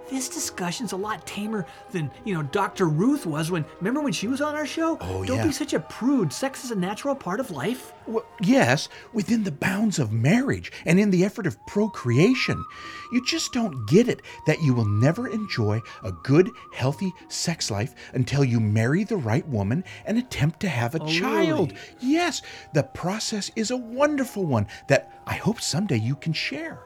[0.09, 2.87] This discussion's a lot tamer than, you know, Dr.
[2.87, 4.97] Ruth was when, remember when she was on our show?
[4.99, 5.45] Oh, Don't yeah.
[5.47, 6.33] be such a prude.
[6.33, 7.93] Sex is a natural part of life.
[8.07, 12.61] Well, yes, within the bounds of marriage and in the effort of procreation.
[13.13, 17.93] You just don't get it that you will never enjoy a good, healthy sex life
[18.13, 21.71] until you marry the right woman and attempt to have a Oh, child.
[21.71, 21.81] really?
[22.01, 22.41] Yes,
[22.73, 26.79] the process is a wonderful one that I hope someday you can share.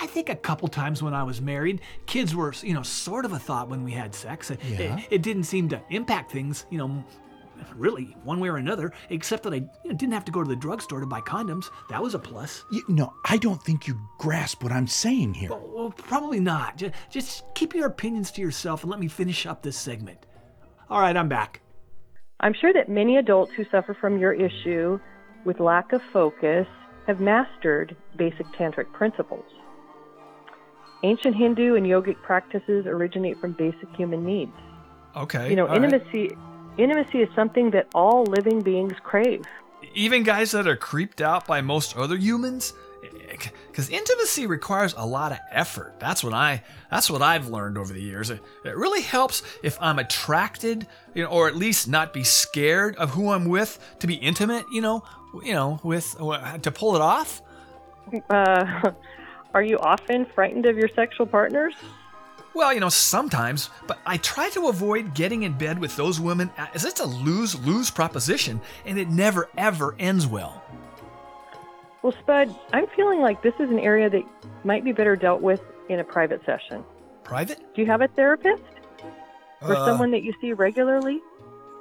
[0.00, 3.24] Well, I think a couple times when I was married, kids were, you know, sort
[3.24, 4.50] of a thought when we had sex.
[4.50, 4.96] It, Yeah.
[4.98, 7.04] it, it didn't seem to impact things, you know,
[7.76, 10.48] really, one way or another, except that I you know, didn't have to go to
[10.48, 11.70] the drugstore to buy condoms.
[11.90, 12.64] That was a plus.
[12.72, 15.50] You, no, I don't think you grasp what I'm saying here.
[15.50, 16.78] Well, well, probably not.
[16.78, 20.24] Just, just keep your opinions to yourself and let me finish up this segment.
[20.88, 21.60] All right, I'm back.
[22.40, 24.98] I'm sure that many adults who suffer from your issue
[25.44, 26.66] with lack of focus
[27.06, 29.44] have mastered basic tantric principles.
[31.02, 34.52] Ancient Hindu and yogic practices originate from basic human needs.
[35.16, 35.50] Okay.
[35.50, 35.84] You know, all right.
[35.92, 36.36] intimacy
[36.78, 39.42] intimacy is something that all living beings crave.
[39.94, 42.72] even guys that are creeped out by most other humans
[43.68, 47.92] because intimacy requires a lot of effort that's what i that's what i've learned over
[47.94, 52.12] the years it, it really helps if i'm attracted you know or at least not
[52.12, 55.02] be scared of who i'm with to be intimate you know
[55.42, 56.14] you know with
[56.62, 57.40] to pull it off
[58.28, 58.90] Uh,
[59.54, 61.74] are you often frightened of your sexual partners?
[62.52, 66.50] well you know sometimes but i try to avoid getting in bed with those women
[66.74, 70.60] as it's a lose-lose proposition and it never ever ends well
[72.02, 74.22] Well, Spud, I'm feeling like this is an area that
[74.64, 76.82] might be better dealt with in a private session.
[77.24, 78.62] private Do you have a therapist
[79.62, 81.20] or Uh, someone that you see regularly?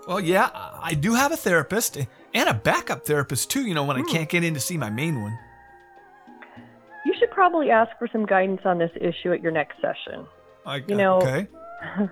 [0.07, 1.97] Well, yeah, I I do have a therapist
[2.33, 4.89] and a backup therapist too, you know, when I can't get in to see my
[4.89, 5.37] main one.
[7.39, 10.27] Probably ask for some guidance on this issue at your next session.
[10.65, 11.47] I, You know- okay.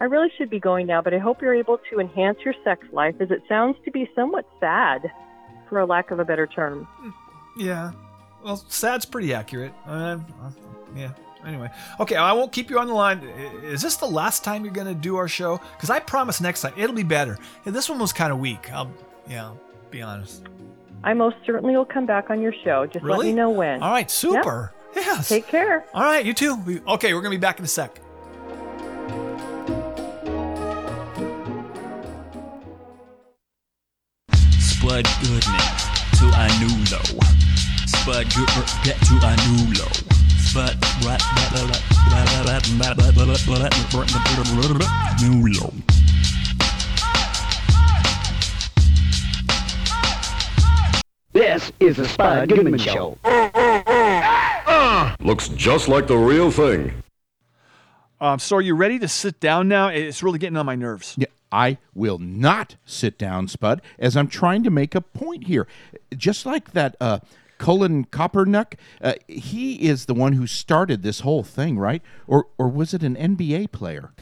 [0.00, 2.86] I really should be going now, but I hope you're able to enhance your sex
[2.92, 5.10] life as it sounds to be somewhat sad
[5.68, 6.86] for a lack of a better term.
[7.56, 7.90] Yeah.
[8.44, 9.72] Well, sad's pretty accurate.
[9.84, 10.50] Uh, uh,
[10.94, 11.10] yeah.
[11.44, 13.18] Anyway, okay, I won't keep you on the line.
[13.64, 15.60] Is this the last time you're gonna do our show?
[15.76, 17.36] Because I promise next time it'll be better.
[17.66, 18.72] Yeah, This one was kind of weak.
[18.72, 18.92] I'll,
[19.28, 20.44] yeah, I'll be honest.
[21.04, 22.86] I most certainly will come back on your show.
[22.86, 23.82] Just let me know when.
[23.82, 24.72] All right, super.
[24.94, 25.28] Yes.
[25.28, 25.84] Take care.
[25.94, 26.56] All right, you too.
[26.66, 27.98] We, okay, we're gonna be back in a sec.
[34.58, 35.40] Spud Goodman
[36.18, 37.20] to a new low.
[37.86, 39.90] Spud Goodman get to a new low.
[40.38, 40.76] Spud
[45.22, 45.91] new low.
[51.32, 53.16] This is the Spud Goodman Show.
[55.20, 57.02] Looks just like the real thing.
[58.20, 59.88] Um, so are you ready to sit down now?
[59.88, 61.14] It's really getting on my nerves.
[61.16, 65.66] Yeah, I will not sit down, Spud, as I'm trying to make a point here.
[66.14, 67.20] Just like that uh,
[67.56, 72.02] Colin Kaepernick, uh, he is the one who started this whole thing, right?
[72.26, 74.12] Or or was it an NBA player?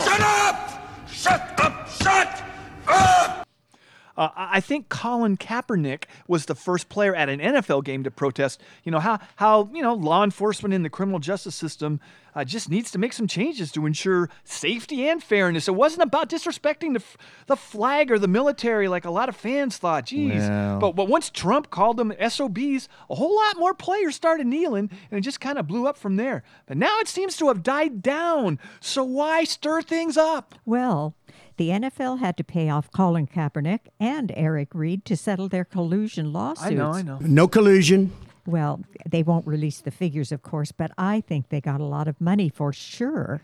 [4.21, 8.11] Uh, I I think Colin Kaepernick was the first player at an NFL game to
[8.11, 8.61] protest.
[8.85, 11.99] You know how how you know law enforcement in the criminal justice system
[12.35, 15.67] uh, just needs to make some changes to ensure safety and fairness.
[15.67, 19.37] It wasn't about disrespecting the f- the flag or the military like a lot of
[19.37, 20.05] fans thought.
[20.07, 20.79] Jeez, Well.
[20.81, 25.19] but but once Trump called them SOBs, a whole lot more players started kneeling, and
[25.19, 26.43] it just kind of blew up from there.
[26.67, 28.59] But now it seems to have died down.
[28.81, 30.55] So why stir things up?
[30.67, 31.15] Well,
[31.61, 36.33] the NFL had to pay off Colin Kaepernick and Eric Reid to settle their collusion
[36.33, 36.71] lawsuits.
[36.71, 37.19] I know, I know.
[37.21, 38.13] No collusion.
[38.47, 42.09] Well, they won't release the figures, of course, but I think they got a lot
[42.09, 43.43] of money for sure.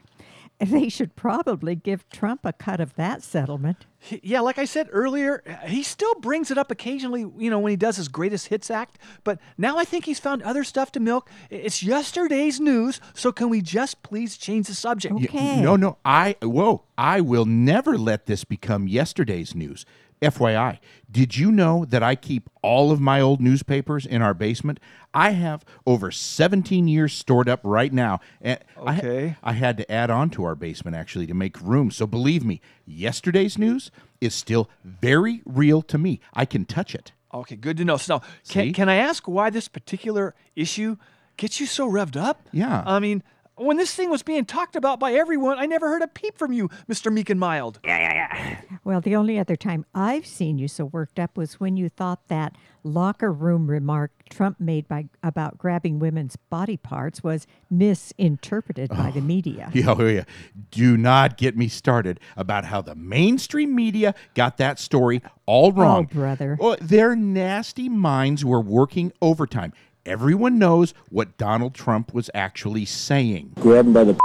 [0.66, 3.84] They should probably give Trump a cut of that settlement.
[4.22, 7.76] Yeah, like I said earlier, he still brings it up occasionally, you know, when he
[7.76, 8.98] does his greatest hits act.
[9.22, 11.28] But now I think he's found other stuff to milk.
[11.50, 15.14] It's yesterday's news, so can we just please change the subject?
[15.14, 15.98] Y- No, no.
[16.04, 16.84] I whoa.
[16.96, 19.84] I will never let this become yesterday's news.
[20.22, 20.78] FYI,
[21.10, 24.80] did you know that I keep all of my old newspapers in our basement?
[25.12, 28.20] I have over 17 years stored up right now.
[28.40, 29.36] And I- Okay.
[29.42, 31.90] I, had to add on to our basement actually to make room.
[31.90, 36.20] So believe me, yesterday's news is still very real to me.
[36.34, 37.12] I can touch it.
[37.34, 37.96] Okay, good to know.
[37.98, 38.72] So, now, can, See?
[38.72, 40.96] can I ask why this particular issue
[41.36, 42.48] gets you so revved up?
[42.52, 42.82] Yeah.
[42.86, 43.22] I mean,
[43.56, 46.52] when this thing was being talked about by everyone, I never heard a peep from
[46.52, 47.12] you, Mr.
[47.12, 47.80] Meek and Mild.
[47.84, 48.60] Yeah, yeah, yeah.
[48.84, 52.28] Well, the only other time I've seen you so worked up was when you thought
[52.28, 59.10] that locker room remark Trump made by about grabbing women's body parts was misinterpreted by
[59.10, 59.70] the oh, media.
[59.76, 60.24] Yeah, oh, yeah.
[60.70, 65.72] Do not get me started about how the mainstream media got that story all oh,
[65.72, 66.04] wrong.
[66.06, 66.56] brother.
[66.58, 69.72] Well, their nasty minds were working overtime.
[70.06, 73.52] Everyone knows what Donald Trump was actually saying.
[73.58, 74.16] Grab him by the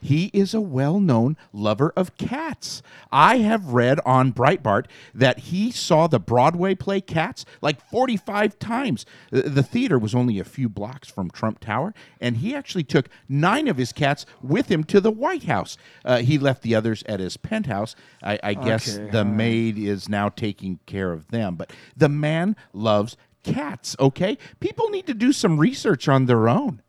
[0.00, 2.82] He is a well known lover of cats.
[3.10, 9.04] I have read on Breitbart that he saw the Broadway play Cats like 45 times.
[9.32, 13.08] The the theater was only a few blocks from Trump Tower, and he actually took
[13.28, 15.76] nine of his cats with him to the White House.
[16.04, 17.96] Uh, he left the others at his penthouse.
[18.22, 19.34] I, I guess Okay, the all right.
[19.34, 21.56] maid is now taking care of them.
[21.56, 24.38] But the man loves cats, okay?
[24.60, 26.82] People need to do some research on their own.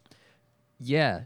[0.79, 1.21] Yeah,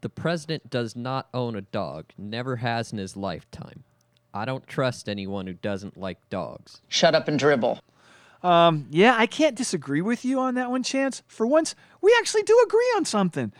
[0.00, 3.84] the president does not own a dog, never has in his lifetime.
[4.32, 6.82] I don't trust anyone who doesn't like dogs.
[6.88, 7.80] Shut up and dribble.
[8.42, 11.22] Um, yeah, I can't disagree with you on that one, Chance.
[11.26, 13.52] For once, we actually do agree on something.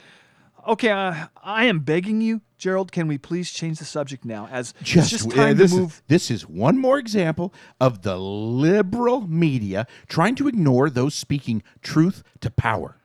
[0.66, 2.92] Okay, uh, I am begging you, Gerald.
[2.92, 4.48] Can we please change the subject now?
[4.50, 6.02] As Just, just uh, time this to is- move.
[6.08, 12.22] this is one more example of the liberal media trying to ignore those speaking truth
[12.40, 12.96] to power.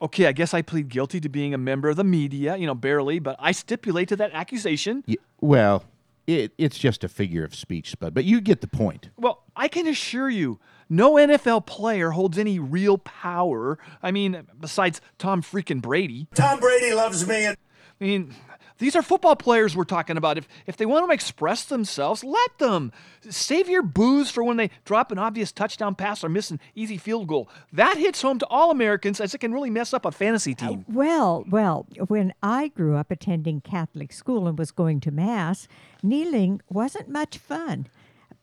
[0.00, 2.56] Okay, I guess I plead guilty to being a member of the media.
[2.56, 5.02] You know, barely, but I stipulate to that accusation.
[5.08, 5.84] Y- well,
[6.28, 9.08] it, it's just a figure of speech, Spud, but you get the point.
[9.16, 13.78] Well, I can assure you, no NFL player holds any real power.
[14.02, 16.28] I mean, besides Tom freaking Brady.
[16.34, 17.46] Tom Brady loves me.
[17.46, 17.56] I
[18.00, 18.34] mean,
[18.78, 20.38] these are football players we're talking about.
[20.38, 22.92] If if they want to express themselves, let them.
[23.28, 26.96] Save your booze for when they drop an obvious touchdown pass or miss an easy
[26.96, 27.50] field goal.
[27.72, 30.68] That hits home to all Americans as it can really mess up a fantasy uh,
[30.68, 30.84] team.
[30.88, 35.66] Well, well, when I grew up attending Catholic school and was going to Mass,
[36.02, 37.88] kneeling wasn't much fun,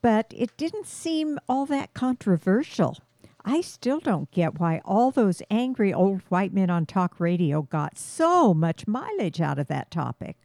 [0.06, 2.96] but it didn't seem all that controversial.
[3.44, 7.98] I still don't get why all those angry old white men on talk radio got
[7.98, 10.36] so much mileage out of that topic.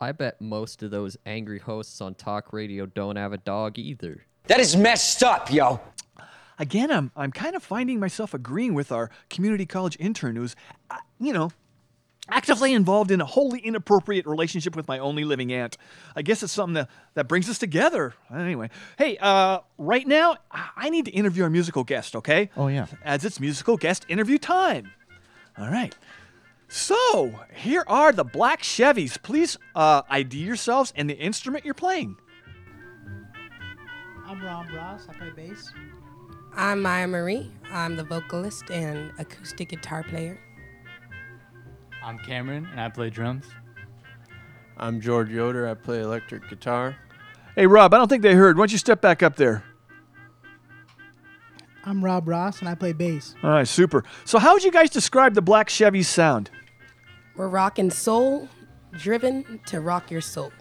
[0.00, 4.26] I bet most of those angry hosts on talk radio don't have a dog either.
[4.46, 5.80] That is messed up, yo.
[6.60, 10.54] again, I'm I'm kind of finding myself agreeing with our community college intern who's,
[10.88, 11.50] uh, you know,
[12.28, 15.76] actively involved in a wholly inappropriate relationship with my only living aunt.
[16.14, 18.14] I guess it's something that, that brings us together.
[18.34, 22.14] Anyway, hey, uh, right now I- I need to interview our musical guest.
[22.16, 22.50] Okay?
[22.56, 22.86] Oh yeah.
[23.04, 24.90] As it's musical guest interview time.
[25.58, 25.96] All right.
[26.68, 29.20] So here are the Black Chevys.
[29.20, 32.16] Please uh, ID yourselves and the instrument you're playing.
[34.26, 35.06] I'm Rob Ross.
[35.08, 35.72] I play bass.
[36.54, 37.50] I'm Maya Marie.
[37.72, 40.38] I'm the vocalist and acoustic guitar player.
[42.02, 43.44] I'm Cameron, and I play drums.
[44.76, 45.68] I'm George Yoder.
[45.68, 46.96] I play electric guitar.
[47.54, 48.56] Hey Rob, I don't think they heard.
[48.56, 49.64] Why don't you step back up there?
[51.84, 53.34] I'm Rob Ross, and I play bass.
[53.42, 54.04] All right, super.
[54.24, 56.50] So how would you guys describe the Black Chevy sound?
[57.36, 58.48] We're rocking soul,
[58.92, 60.52] driven to rock your soul.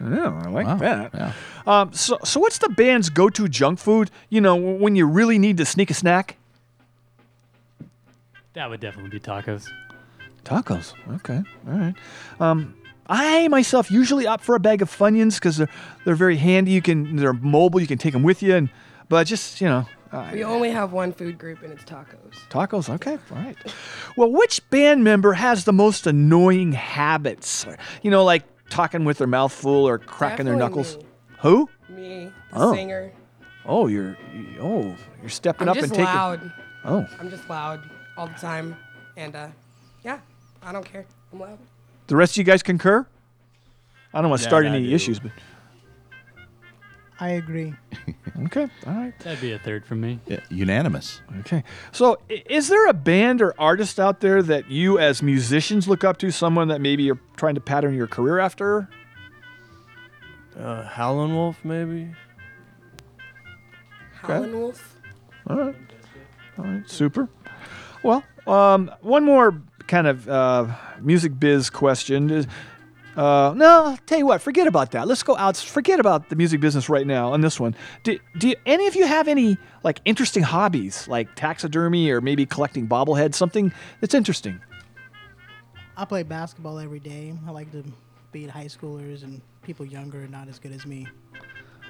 [0.00, 1.34] Oh, I like that.
[1.66, 4.10] Um, so, so what's the band's go-to junk food?
[4.28, 6.36] You know, when you really need to sneak a snack.
[8.54, 9.68] That would definitely be tacos.
[10.44, 10.92] Tacos.
[11.16, 11.42] Okay.
[11.66, 11.94] All right.
[12.40, 12.74] Um,
[13.06, 15.68] I myself usually opt for a bag of Funyuns because they're
[16.04, 16.72] they're very handy.
[16.72, 17.80] You can they're mobile.
[17.80, 18.54] You can take them with you.
[18.54, 18.68] And
[19.08, 19.86] but just you know.
[20.32, 22.34] We only have one food group and it's tacos.
[22.48, 23.56] Tacos, okay, all right.
[24.16, 27.66] Well, which band member has the most annoying habits?
[28.02, 31.04] You know, like talking with their mouth full or cracking their Definitely knuckles.
[31.40, 31.68] Who?
[31.88, 32.72] Me, the Oh.
[32.74, 33.12] singer.
[33.66, 34.16] Oh, you're
[34.60, 36.04] oh you're stepping I'm up just and taking.
[36.04, 36.52] loud.
[36.84, 37.80] Oh, I'm just loud
[38.16, 38.76] all the time.
[39.16, 39.48] And uh,
[40.04, 40.20] yeah,
[40.64, 41.04] I don't care.
[41.32, 41.58] I'm loud.
[42.06, 43.06] the rest of you guys concur?
[44.12, 44.94] I don't want to Yeah, start I any do.
[44.94, 45.32] issues, but
[47.20, 47.74] I agree.
[48.46, 49.18] okay, all right.
[49.20, 50.18] That'd be a third for me.
[50.26, 51.20] Yeah, unanimous.
[51.40, 51.62] Okay.
[51.92, 56.02] So, i- is there a band or artist out there that you, as musicians, look
[56.04, 56.30] up to?
[56.30, 58.88] Someone that maybe you're trying to pattern your career after?
[60.58, 62.12] Uh, Howlin' Wolf, maybe.
[64.22, 64.98] Howlin' Wolf.
[65.48, 65.76] All right.
[66.58, 66.88] All right.
[66.88, 67.28] Super.
[68.02, 70.66] Well, um, one more kind of uh,
[71.00, 72.46] music biz question.
[73.16, 75.06] Uh, no, I'll tell you what, forget about that.
[75.06, 75.56] Let's go out.
[75.56, 77.76] Forget about the music business right now on this one.
[78.02, 82.44] Do, do you- any of you have any like interesting hobbies, like taxidermy or maybe
[82.44, 84.60] collecting bobbleheads, something that's interesting?
[85.96, 87.32] I play basketball every day.
[87.46, 87.84] I like to
[88.32, 91.06] beat high schoolers and people younger and not as good as me.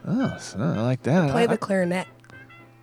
[0.06, 1.30] Oh, so I like that.
[1.30, 2.06] Play I- the clarinet.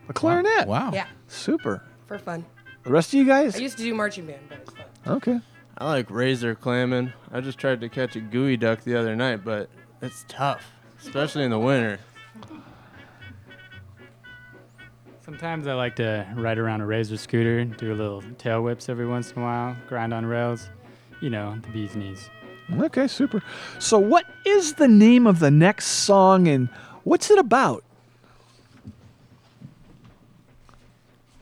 [0.10, 0.68] a clarinet.
[0.68, 0.90] Wow.
[0.94, 1.84] Yeah, Super.
[2.08, 2.44] for fun.
[2.84, 3.56] The rest of you guys?
[3.56, 4.81] I used to do marching band, but it's fun.
[5.12, 5.42] Okay.
[5.78, 7.12] I like razor clamming.
[7.34, 9.70] I just tried to catch a geoduck the other night, but
[10.02, 12.00] it's tough, especially in the winter.
[15.26, 19.06] Sometimes I like to ride around a razor scooter, do a little tail whips every
[19.06, 20.70] once in a while, grind on rails.
[21.20, 22.30] You know, the bee's knees.
[22.80, 23.44] Okay, super.
[23.80, 26.70] So, what is the name of the next song and
[27.04, 27.84] what's it about?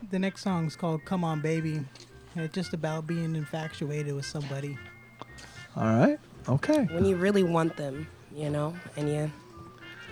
[0.10, 1.86] The next song is called "Come On, Baby."
[2.40, 4.78] And it's just about being infatuated with somebody.
[5.76, 6.18] All right.
[6.48, 6.86] Okay.
[6.86, 9.30] When you really want them, you know, and you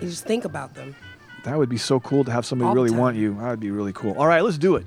[0.02, 0.94] you just think about them.
[1.46, 3.00] That would be so cool to have somebody All really time.
[3.00, 3.36] want you.
[3.36, 4.12] That would be really cool.
[4.20, 4.86] All right, let's do it.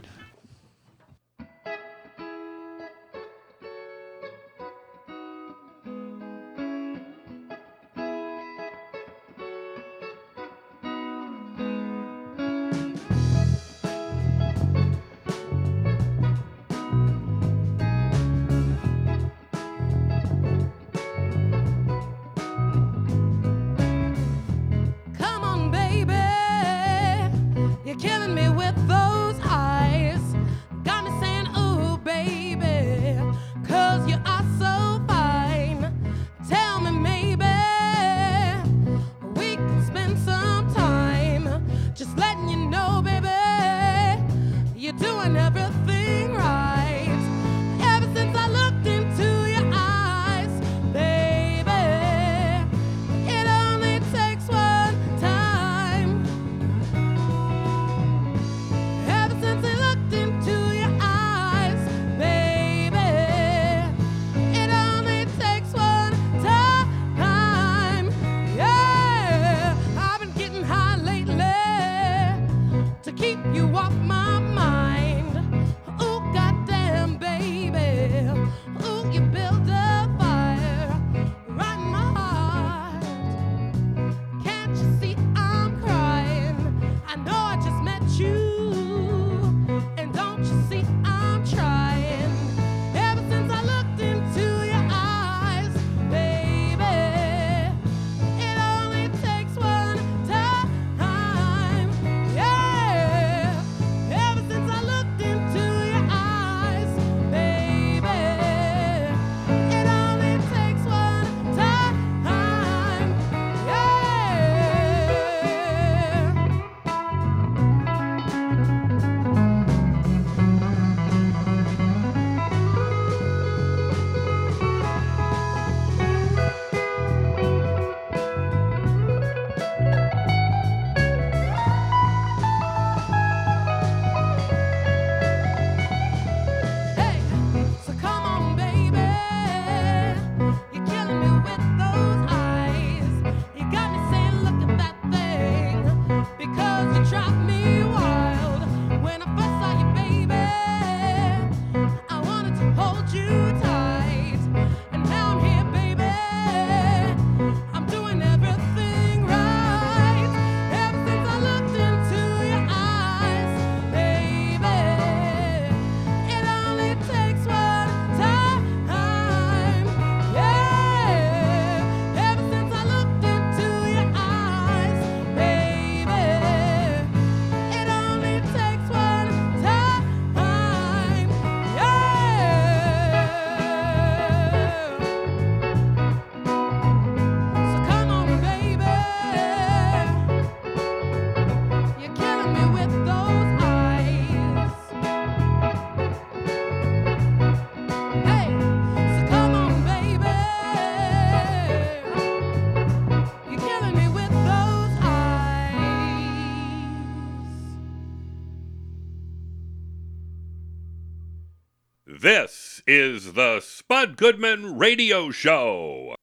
[212.93, 216.17] Is the Spud Goodman Radio Show.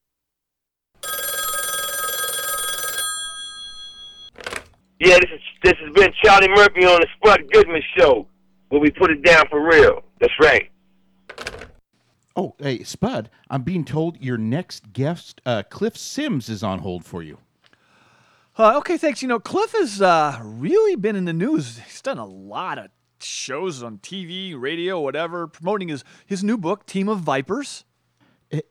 [5.00, 8.26] Yeah, this is this has been Charlie Murphy on the Spud Goodman Show,
[8.68, 10.02] where we put it down for real.
[10.20, 10.70] That's right.
[12.36, 17.06] Oh, hey, Spud, I'm being told your next guest, uh, Cliff Sims, is on hold
[17.06, 17.38] for you.
[18.58, 19.22] Uh, okay, thanks.
[19.22, 21.78] You know, Cliff has uh, really been in the news.
[21.78, 22.90] He's done a lot of
[23.22, 27.84] shows on TV, radio, whatever, promoting his, his new book, Team of Vipers.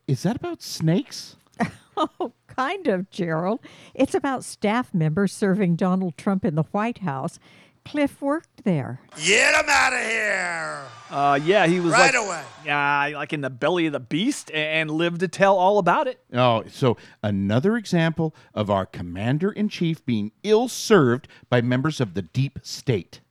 [0.08, 1.36] Is that about snakes?
[2.00, 3.60] Oh, kind of, Gerald.
[3.96, 7.40] It's about staff members serving Donald Trump in the White House.
[7.86, 9.00] Cliff worked there.
[9.26, 10.84] Get him out of here!
[11.10, 12.44] Uh, yeah, he was Right like, away.
[12.66, 16.20] Yeah, like in the belly of the beast, and lived to tell all about it.
[16.34, 22.14] Oh, so another example of our commander in chief being ill served by members of
[22.14, 23.22] the deep state.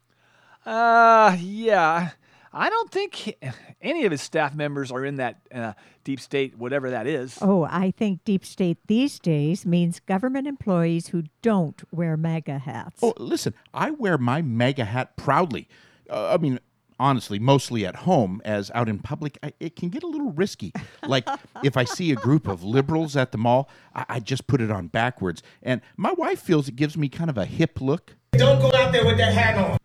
[0.66, 2.10] Uh, yeah.
[2.52, 3.36] I don't think he-
[3.82, 5.72] any of his staff members are in that uh,
[6.04, 7.38] deep state, whatever that is.
[7.40, 13.00] Oh, I think deep state these days means government employees who don't wear MAGA hats.
[13.02, 15.68] Oh, listen, I wear my MAGA hat proudly.
[16.08, 16.58] Uh, I mean,
[16.98, 20.72] honestly, mostly at home, as out in public, I, it can get a little risky.
[21.06, 21.28] Like
[21.62, 24.70] if I see a group of liberals at the mall, I, I just put it
[24.70, 25.42] on backwards.
[25.62, 28.16] And my wife feels it gives me kind of a hip look.
[28.32, 29.78] Don't go out there with that hat on.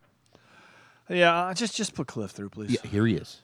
[1.12, 2.72] Yeah, uh, just just put Cliff through, please.
[2.72, 3.42] Yeah, here he is.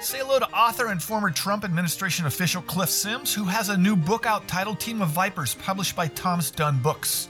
[0.00, 3.96] Say hello to author and former Trump administration official Cliff Sims, who has a new
[3.96, 7.28] book out titled Team of Vipers, published by Thomas Dunne Books.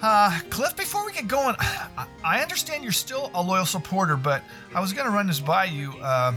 [0.00, 4.42] Uh, Cliff, before we get going, I- I understand you're still a loyal supporter, but
[4.74, 5.92] I was going to run this by you.
[6.00, 6.34] Uh,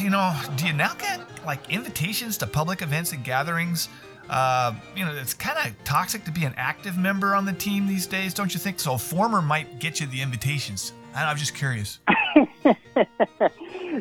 [0.00, 3.88] you know, do you now get like invitations to public events and gatherings?
[4.28, 7.86] Uh, you know, it's kind of toxic to be an active member on the team
[7.86, 8.80] these days, don't you think?
[8.80, 10.92] So, a former might get you the invitations.
[11.14, 12.00] I- I'm just curious.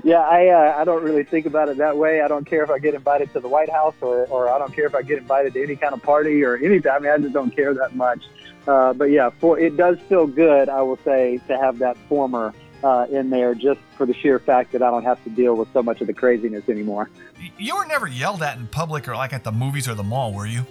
[0.03, 2.21] yeah, I uh, I don't really think about it that way.
[2.21, 4.73] I don't care if I get invited to the White House or, or I don't
[4.73, 6.91] care if I get invited to any kind of party or anything.
[6.91, 8.23] I mean, I just don't care that much.
[8.67, 12.53] Uh, but yeah, for it does feel good, I will say, to have that former
[12.85, 15.73] uh, in there just for the sheer fact that I don't have to deal with
[15.73, 17.09] so much of the craziness anymore.
[17.57, 20.31] You were never yelled at in public or like at the movies or the mall,
[20.31, 20.63] were you?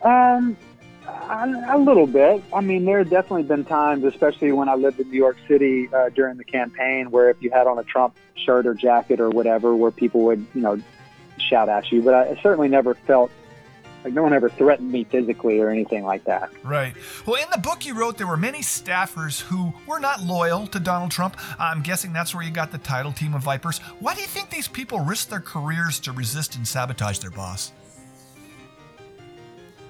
[0.00, 0.56] Um,
[1.06, 2.42] a, a little bit.
[2.54, 5.90] I mean, there have definitely been times, especially when I lived in New York City
[5.92, 9.28] uh, during the campaign, where if you had on a Trump shirt or jacket or
[9.28, 10.80] whatever, where people would, you know,
[11.36, 12.00] shout at you.
[12.00, 13.30] But I certainly never felt
[14.06, 16.48] like no one ever threatened me physically or anything like that.
[16.62, 16.94] Right.
[17.26, 20.78] Well, in the book you wrote, there were many staffers who were not loyal to
[20.78, 21.36] Donald Trump.
[21.58, 23.78] I'm guessing that's where you got the title Team of Vipers.
[23.98, 27.72] Why do you think these people risk their careers to resist and sabotage their boss?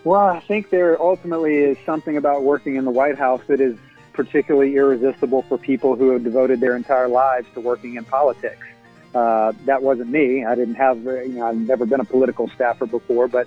[0.05, 3.77] Well, I think there ultimately is something about working in the White House that is
[4.15, 8.65] particularly irresistible for people who have devoted their entire lives to working in politics.
[9.15, 10.45] Uh, that wasn't me.
[10.45, 13.47] I didn't have, you know, I've never been a political staffer before, but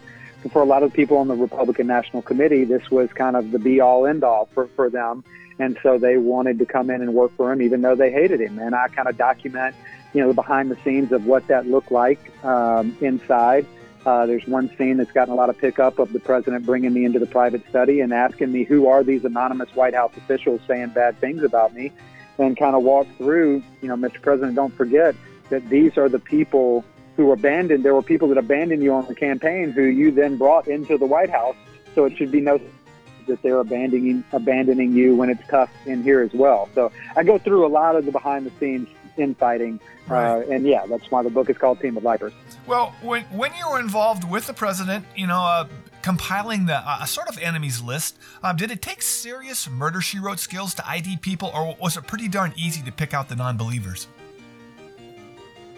[0.52, 3.60] for a lot of people on the Republican National Committee, this was kind of the
[3.60, 5.24] be all end all for, for them.
[5.60, 8.40] And so they wanted to come in and work for him, even though they hated
[8.40, 8.60] him.
[8.60, 9.76] And I kind of document,
[10.14, 13.66] you know, the behind the scenes of what that looked like um, inside.
[14.06, 17.04] Uh, there's one scene that's gotten a lot of pickup of the president bringing me
[17.04, 20.90] into the private study and asking me who are these anonymous White House officials saying
[20.90, 21.92] bad things about me,
[22.38, 23.62] and kind of walk through.
[23.82, 24.22] You know, Mr.
[24.22, 25.16] President, don't forget
[25.50, 26.86] that these are the people
[27.20, 27.84] who abandoned.
[27.84, 31.06] There were people that abandoned you on the campaign who you then brought into the
[31.06, 31.58] White House.
[31.94, 32.62] So it should be no
[33.28, 36.70] that they're abandoning abandoning you when it's tough in here as well.
[36.74, 40.86] So I go through a lot of the behind the scenes infighting, uh, and yeah,
[40.86, 42.32] that's why the book is called Team of Vipers.
[42.66, 45.68] Well, when when you were involved with the president, you know, uh,
[46.02, 50.40] compiling the uh, sort of enemies list, um, did it take serious murder she wrote
[50.40, 54.08] skills to ID people, or was it pretty darn easy to pick out the non-believers?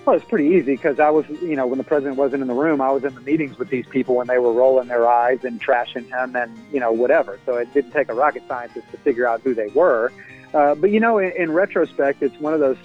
[0.06, 2.56] Well, it's pretty easy because I was, you know, when the president wasn't in the
[2.56, 5.44] room, I was in the meetings with these people when they were rolling their eyes
[5.44, 7.40] and trashing him and, you know, whatever.
[7.46, 10.12] So it didn't take a rocket scientist to figure out who they were.
[10.56, 12.78] Uh, but, you know, in, in retrospect, it's one of those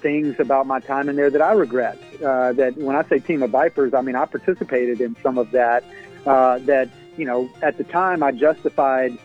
[0.00, 1.98] things about my time in there that I regret.
[2.24, 5.50] Uh, that when I say team of vipers, I mean, I participated in some of
[5.50, 5.84] that.
[6.24, 6.88] Uh, that,
[7.18, 9.18] you know, at the time I justified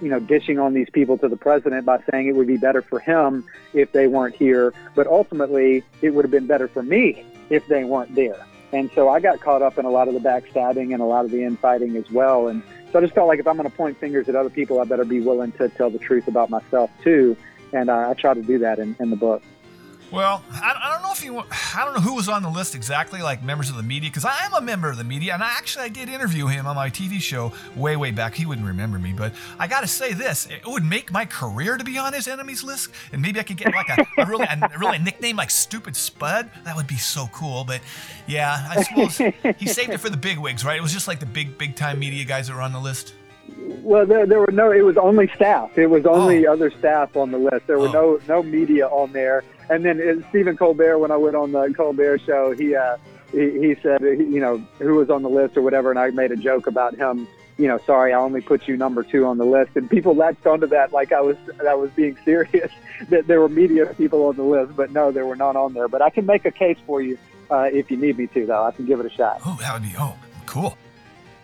[0.00, 2.82] you know, dishing on these people to the president by saying it would be better
[2.82, 4.74] for him if they weren't here.
[4.94, 8.44] But ultimately, it would have been better for me if they weren't there.
[8.72, 11.24] And so I got caught up in a lot of the backstabbing and a lot
[11.24, 12.48] of the infighting as well.
[12.48, 14.80] And so I just felt like if I'm going to point fingers at other people,
[14.80, 17.36] I better be willing to tell the truth about myself too.
[17.72, 19.42] And uh, I try to do that in, in the book.
[20.10, 21.46] Well, I, I if what-
[21.76, 24.24] I don't know who was on the list exactly, like members of the media, because
[24.24, 26.76] I am a member of the media, and I actually I did interview him on
[26.76, 28.34] my TV show way, way back.
[28.34, 31.76] He wouldn't remember me, but I got to say this: it would make my career
[31.76, 34.46] to be on his enemies list, and maybe I could get like a, a really,
[34.46, 36.50] a really nickname like Stupid Spud.
[36.64, 37.64] That would be so cool.
[37.64, 37.80] But
[38.26, 39.18] yeah, I suppose
[39.58, 40.78] he saved it for the big wigs, right?
[40.78, 43.14] It was just like the big, big time media guys that were on the list.
[43.82, 44.70] Well, there, there were no.
[44.70, 45.76] It was only staff.
[45.76, 46.52] It was only oh.
[46.52, 47.66] other staff on the list.
[47.66, 48.20] There were oh.
[48.26, 49.44] no no media on there.
[49.70, 52.96] And then uh, Stephen Colbert, when I went on the Colbert show, he uh,
[53.32, 56.10] he, he said, uh, you know, who was on the list or whatever, and I
[56.10, 57.26] made a joke about him.
[57.56, 60.46] You know, sorry, I only put you number two on the list, and people latched
[60.46, 61.36] onto that like I was
[61.66, 62.70] I was being serious
[63.08, 65.88] that there were media people on the list, but no, there were not on there.
[65.88, 67.16] But I can make a case for you
[67.50, 68.64] uh, if you need me to, though.
[68.64, 69.40] I can give it a shot.
[69.46, 70.76] Oh, that would be oh cool.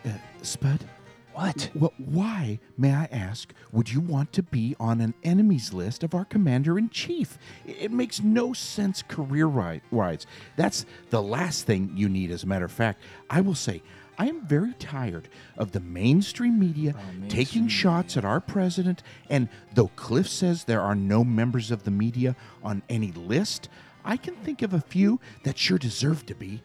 [0.05, 0.11] Uh,
[0.43, 0.85] Spud?
[1.33, 1.70] What?
[1.74, 6.14] Well, why, may I ask, would you want to be on an enemies list of
[6.14, 7.39] our commander in chief?
[7.64, 10.26] It makes no sense career wise.
[10.57, 13.03] That's the last thing you need, as a matter of fact.
[13.28, 13.83] I will say,
[14.18, 19.49] I am very tired of the mainstream media oh, taking shots at our president, and
[19.72, 23.70] though Cliff says there are no members of the media on any list,
[24.05, 26.62] I can think of a few that sure deserve to be.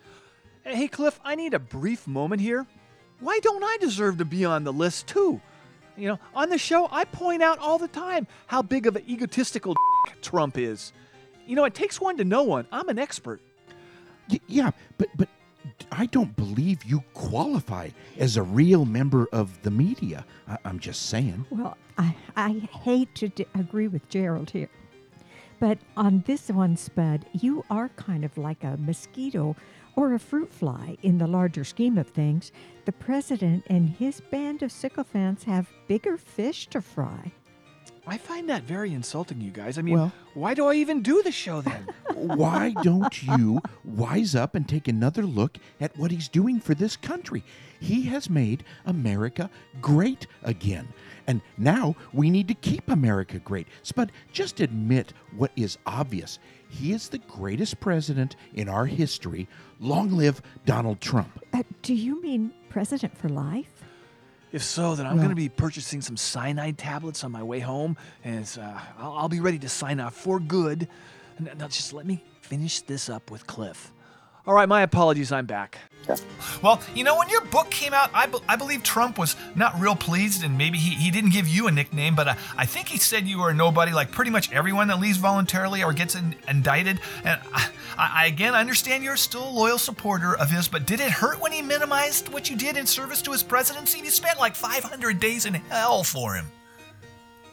[0.63, 2.65] Hey, Cliff, I need a brief moment here.
[3.25, 5.41] Why don't I deserve to be on the list too?
[5.97, 9.03] You know, on the show, I point out all the time how big of an
[9.09, 9.73] egotistical
[10.21, 10.93] Trump is.
[11.47, 12.67] You know, it takes one to know one.
[12.71, 13.41] I'm an expert.
[14.29, 15.27] Y- yeah, but but
[15.91, 20.23] I don't believe you qualify as a real member of the media.
[20.47, 21.45] I- I'm just saying.
[21.49, 22.49] Well, I, I
[22.83, 24.69] hate to d- agree with Gerald here.
[25.59, 29.55] But on this one, Spud, you are kind of like a mosquito
[29.95, 32.51] or a fruit fly in the larger scheme of things.
[32.85, 37.31] The president and his band of sycophants have bigger fish to fry.
[38.07, 39.79] I find that very insulting, you guys.
[39.79, 41.87] I mean, Well- why do I even do the show then?
[42.15, 46.95] Why don't you wise up and take another look at what he's doing for this
[46.95, 47.43] country?
[47.79, 49.49] He has made America
[49.81, 50.87] great again.
[51.27, 53.67] And now we need to keep America great.
[53.83, 56.39] Spud, just admit what is obvious.
[56.79, 59.47] He is the greatest president in our history.
[59.79, 61.39] Long live Donald Trump.
[61.53, 63.83] Uh, do you mean president for life?
[64.51, 67.59] If so, then I'm Well- going to be purchasing some cyanide tablets on my way
[67.59, 70.87] home, and it's, uh, I'll, I'll be ready to sign off for good.
[71.39, 73.91] N- Now, just let me finish this up with Cliff.
[74.47, 75.31] All right, my apologies.
[75.31, 75.79] I'm back.
[76.61, 79.79] Well, you know, when your book came out, I, be- I believe Trump was not
[79.79, 82.87] real pleased, and maybe he, he didn't give you a nickname, but uh, I think
[82.87, 86.13] he said you were a nobody like pretty much everyone that leaves voluntarily or gets
[86.13, 86.99] in, indicted.
[87.23, 90.99] And I, I, again, I understand you're still a loyal supporter of his, but did
[90.99, 93.97] it hurt when he minimized what you did in service to his presidency?
[93.99, 96.45] You spent like 500 days in hell for him.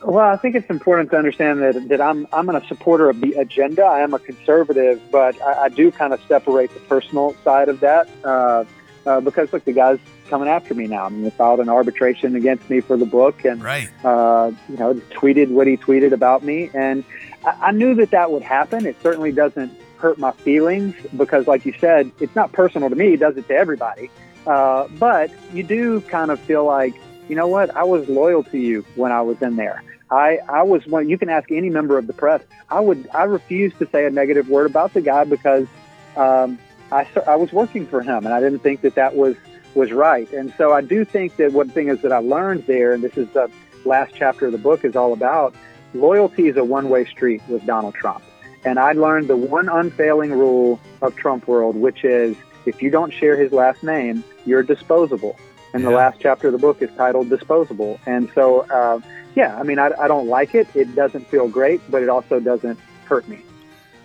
[0.05, 3.35] Well, I think it's important to understand that, that I'm I'm a supporter of the
[3.35, 3.85] agenda.
[3.85, 7.81] I am a conservative, but I, I do kind of separate the personal side of
[7.81, 8.65] that uh,
[9.07, 9.99] uh, because look, the guy's
[10.29, 11.07] coming after me now.
[11.07, 13.89] I mean, he filed an arbitration against me for the book, and right.
[14.05, 17.05] uh, you know, tweeted what he tweeted about me, and
[17.45, 18.87] I, I knew that that would happen.
[18.87, 23.15] It certainly doesn't hurt my feelings because, like you said, it's not personal to me.
[23.15, 24.11] It does it to everybody.
[24.47, 26.95] Uh, but you do kind of feel like,
[27.33, 27.75] you know what?
[27.75, 29.83] I was loyal to you when I was in there.
[30.11, 31.09] I, I was one.
[31.09, 32.43] You can ask any member of the press.
[32.69, 33.09] I would.
[33.15, 35.67] I refused to say a negative word about the guy because
[36.15, 36.59] um,
[36.93, 39.37] I, I was working for him, and I didn't think that that was
[39.75, 40.31] was right.
[40.35, 43.17] And so I do think that one thing is that I learned there, and this
[43.17, 43.51] is the
[43.87, 45.55] last chapter of the book is all about
[45.95, 48.23] loyalty is a one way street with Donald Trump.
[48.67, 53.11] And I learned the one unfailing rule of Trump world, which is if you don't
[53.11, 55.39] share his last name, you're disposable.
[55.75, 57.99] And the last chapter of the book is titled Disposable.
[58.07, 59.01] And so, uh,
[59.35, 60.69] yeah, I mean, I, I don't like it.
[60.75, 63.43] It doesn't feel great, but it also doesn't hurt me.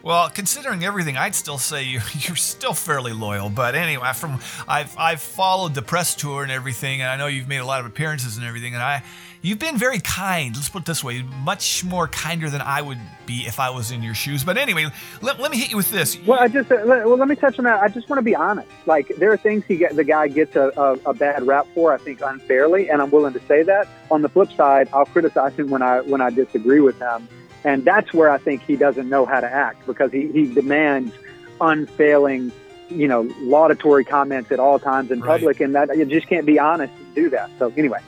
[0.03, 3.49] Well, considering everything, I'd still say you, you're still fairly loyal.
[3.49, 7.49] But anyway, from I've I've followed the press tour and everything, and I know you've
[7.49, 9.03] made a lot of appearances and everything, and I
[9.47, 10.53] you've been very kind.
[10.55, 13.91] Let's put it this way, much more kinder than I would be if I was
[13.91, 14.43] in your shoes.
[14.43, 14.87] But anyway,
[15.21, 16.21] let, let me hit you with this.
[16.23, 17.79] Well, I just uh, let, well, let me touch on that.
[17.81, 18.67] I just want to be honest.
[18.85, 21.93] Like there are things he get, the guy gets a, a, a bad rap for.
[21.93, 23.87] I think unfairly, and I'm willing to say that.
[24.11, 27.29] On the flip side, I'll criticize him when I when I disagree with him,
[27.63, 31.13] and that's where I think he doesn't know how to act because he, he demands
[31.61, 32.51] unfailing,
[32.89, 36.59] you know, laudatory comments at all times in public, and that you just can't be
[36.59, 37.49] honest and do that.
[37.59, 37.99] So anyway.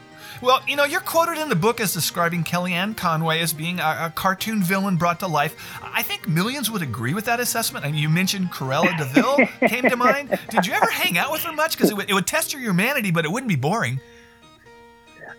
[0.42, 4.06] Well, you know, you're quoted in the book as describing Kellyanne Conway as being a,
[4.06, 5.54] a cartoon villain brought to life.
[5.82, 7.84] I think millions would agree with that assessment.
[7.84, 9.36] I mean, you mentioned Cruella de Vil
[9.68, 10.38] came to mind.
[10.48, 11.76] Did you ever hang out with her much?
[11.76, 14.00] Because it would, it would test your humanity, but it wouldn't be boring.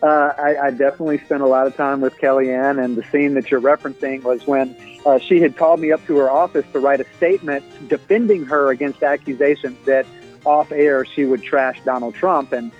[0.02, 3.50] Uh, I, I definitely spent a lot of time with Kellyanne, and the scene that
[3.50, 7.00] you're referencing was when uh, she had called me up to her office to write
[7.00, 10.06] a statement defending her against accusations that
[10.44, 12.52] off air she would trash Donald Trump.
[12.52, 12.70] And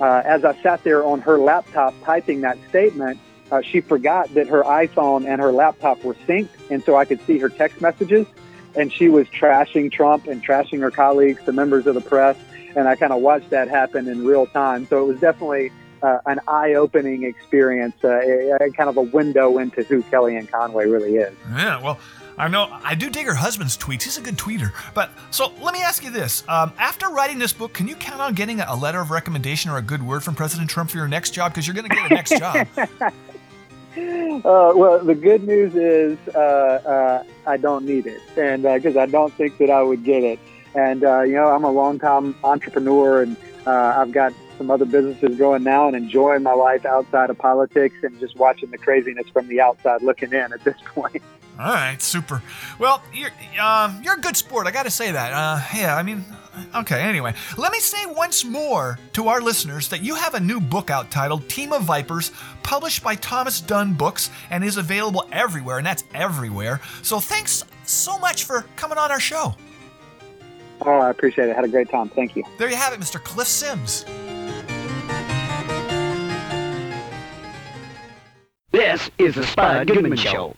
[0.00, 3.18] uh, as I sat there on her laptop typing that statement,
[3.50, 7.20] uh, she forgot that her iPhone and her laptop were synced, and so I could
[7.26, 8.26] see her text messages.
[8.74, 12.36] And she was trashing Trump and trashing her colleagues, the members of the press,
[12.74, 14.86] and I kind of watched that happen in real time.
[14.86, 15.70] So it was definitely
[16.02, 20.86] uh, an eye-opening experience, uh, a, a kind of a window into who Kellyanne Conway
[20.86, 21.34] really is.
[21.54, 21.98] Yeah, well,
[22.38, 24.02] I know I do dig her husband's tweets.
[24.02, 24.72] He's a good tweeter.
[24.94, 28.20] But so let me ask you this: um, After writing this book, can you count
[28.20, 31.08] on getting a letter of recommendation or a good word from President Trump for your
[31.08, 31.52] next job?
[31.52, 32.66] Because you're going to get a next job.
[33.94, 39.06] Uh, well, the good news is uh, uh, I don't need it, and because I
[39.06, 40.38] don't think that I would get it.
[40.74, 45.36] And uh, you know, I'm a long-time entrepreneur, and uh, I've got some other businesses
[45.36, 49.46] going now, and enjoying my life outside of politics, and just watching the craziness from
[49.48, 51.22] the outside looking in at this point.
[51.62, 52.42] All right, super.
[52.80, 54.66] Well, you're um, you're a good sport.
[54.66, 55.32] I got to say that.
[55.32, 56.24] Uh, yeah, I mean,
[56.74, 57.00] okay.
[57.00, 60.90] Anyway, let me say once more to our listeners that you have a new book
[60.90, 62.32] out titled "Team of Vipers,"
[62.64, 66.80] published by Thomas Dunne Books, and is available everywhere, and that's everywhere.
[67.02, 69.54] So thanks so much for coming on our show.
[70.84, 71.54] Oh, I appreciate it.
[71.54, 72.08] Had a great time.
[72.08, 72.42] Thank you.
[72.58, 73.22] There you have it, Mr.
[73.22, 74.04] Cliff Sims.
[78.72, 80.56] This is the Spud Goodman Show.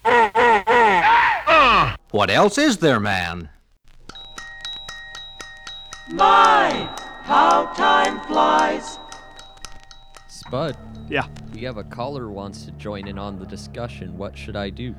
[2.13, 3.49] What else is there, man?
[6.13, 6.89] My,
[7.25, 9.01] how time flies.
[10.29, 10.77] Spud.
[11.09, 11.27] Yeah.
[11.53, 14.17] We have a caller wants to join in on the discussion.
[14.17, 14.95] What should I do?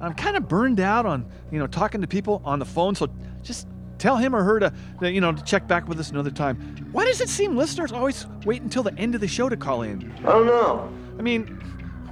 [0.00, 3.08] I'm kind of burned out on, you know, talking to people on the phone, so
[3.42, 3.66] just
[3.98, 6.56] tell him or her to, to, you know, to check back with us another time.
[6.92, 9.82] Why does it seem listeners always wait until the end of the show to call
[9.82, 10.12] in?
[10.20, 10.88] I don't know.
[11.18, 11.60] I mean,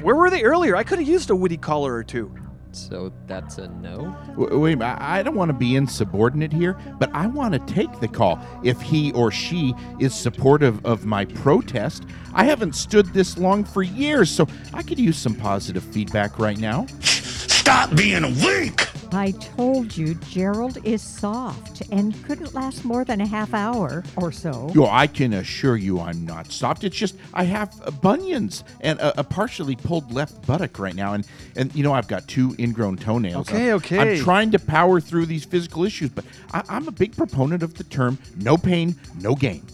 [0.02, 0.76] where were they earlier?
[0.76, 2.34] I could have used a witty caller or two.
[2.72, 4.14] So that's a no?
[4.36, 7.98] W- Wait, I I don't want to be insubordinate here, but I want to take
[8.00, 12.04] the call if he or she is supportive of my protest.
[12.34, 16.58] I haven't stood this long for years, so I could use some positive feedback right
[16.58, 16.86] now.
[17.00, 18.87] Stop being a weak!
[19.12, 24.32] I told you Gerald is soft and couldn't last more than a half hour or
[24.32, 24.70] so.
[24.74, 26.84] Yo, I can assure you I'm not soft.
[26.84, 31.14] It's just I have uh, bunions and a, a partially pulled left buttock right now,
[31.14, 33.48] and and you know I've got two ingrown toenails.
[33.48, 34.18] Okay, I'm, okay.
[34.18, 37.74] I'm trying to power through these physical issues, but I, I'm a big proponent of
[37.74, 39.64] the term "no pain, no gain."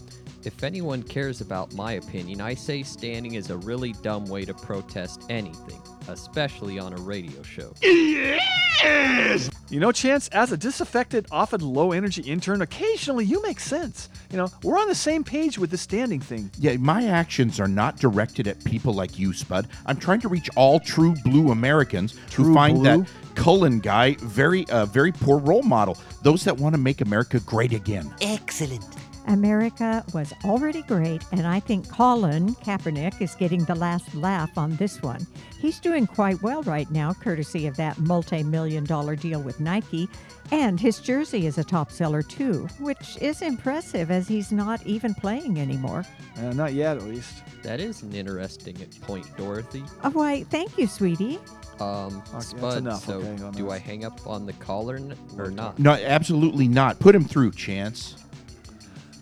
[0.45, 4.53] If anyone cares about my opinion, I say standing is a really dumb way to
[4.53, 7.73] protest anything, especially on a radio show.
[7.81, 9.49] Yes!
[9.69, 14.09] You know, Chance, as a disaffected, often low energy intern, occasionally you make sense.
[14.29, 16.51] You know, we're on the same page with the standing thing.
[16.59, 19.67] Yeah, my actions are not directed at people like you, Spud.
[19.87, 22.83] I'm trying to reach all true blue Americans who find blue?
[22.83, 25.97] that Cullen guy very, uh, very poor role model.
[26.21, 28.13] Those that want to make America great again.
[28.21, 28.85] Excellent.
[29.27, 34.75] America was already great, and I think Colin Kaepernick is getting the last laugh on
[34.75, 35.25] this one.
[35.59, 40.07] He's doing quite well right now, courtesy of that multi million dollar deal with Nike,
[40.51, 45.13] and his jersey is a top seller too, which is impressive as he's not even
[45.15, 46.05] playing anymore.
[46.37, 47.41] Uh, not yet, at least.
[47.63, 49.83] That is an interesting point, Dorothy.
[50.03, 51.39] Oh, why, thank you, sweetie.
[51.79, 53.71] Um, that's Spud, enough, so okay, do.
[53.71, 55.79] I hang up on the caller n- or not?
[55.79, 56.99] No, absolutely not.
[56.99, 58.24] Put him through, Chance.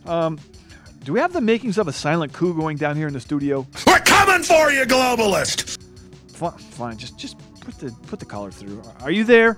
[0.06, 0.40] Um,
[1.04, 3.68] do we have the makings of a silent coup going down here in the studio?
[3.86, 5.78] We're coming for you, globalist!
[6.30, 6.98] Fine, fine.
[6.98, 8.82] Just, just put the put the caller through.
[9.02, 9.58] Are you there?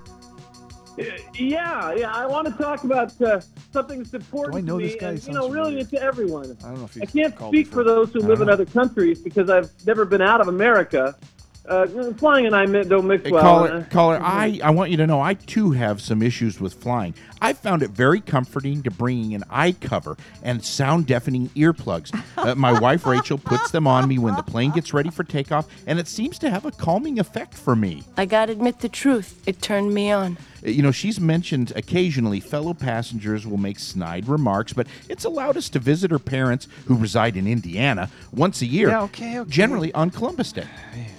[1.34, 2.12] Yeah, yeah.
[2.12, 3.40] I want to talk about uh,
[3.72, 5.08] something that's important Do I know to me, this guy?
[5.10, 6.56] and you know, sounds really, to everyone.
[6.64, 9.20] I don't know if I can't speak for those who live don't in other countries
[9.20, 11.14] because I've never been out of America.
[11.68, 13.42] Uh, flying and I mi- don't mix Hey, well.
[13.42, 16.74] caller, uh, caller, I, I want you to know I too have some issues with
[16.74, 17.14] flying.
[17.42, 22.12] I found it very comforting to bringing an eye cover and sound deafening earplugs.
[22.36, 25.66] Uh, my wife Rachel puts them on me when the plane gets ready for takeoff,
[25.86, 28.04] and it seems to have a calming effect for me.
[28.16, 29.42] I gotta admit the truth.
[29.48, 30.36] It turned me on.
[30.64, 35.56] Uh, You know, she's mentioned occasionally fellow passengers will make snide remarks, but it's allowed
[35.56, 38.90] us to visit her parents who reside in Indiana once a year.
[38.90, 39.50] Yeah, okay, okay.
[39.50, 40.66] Generally on Columbus Day.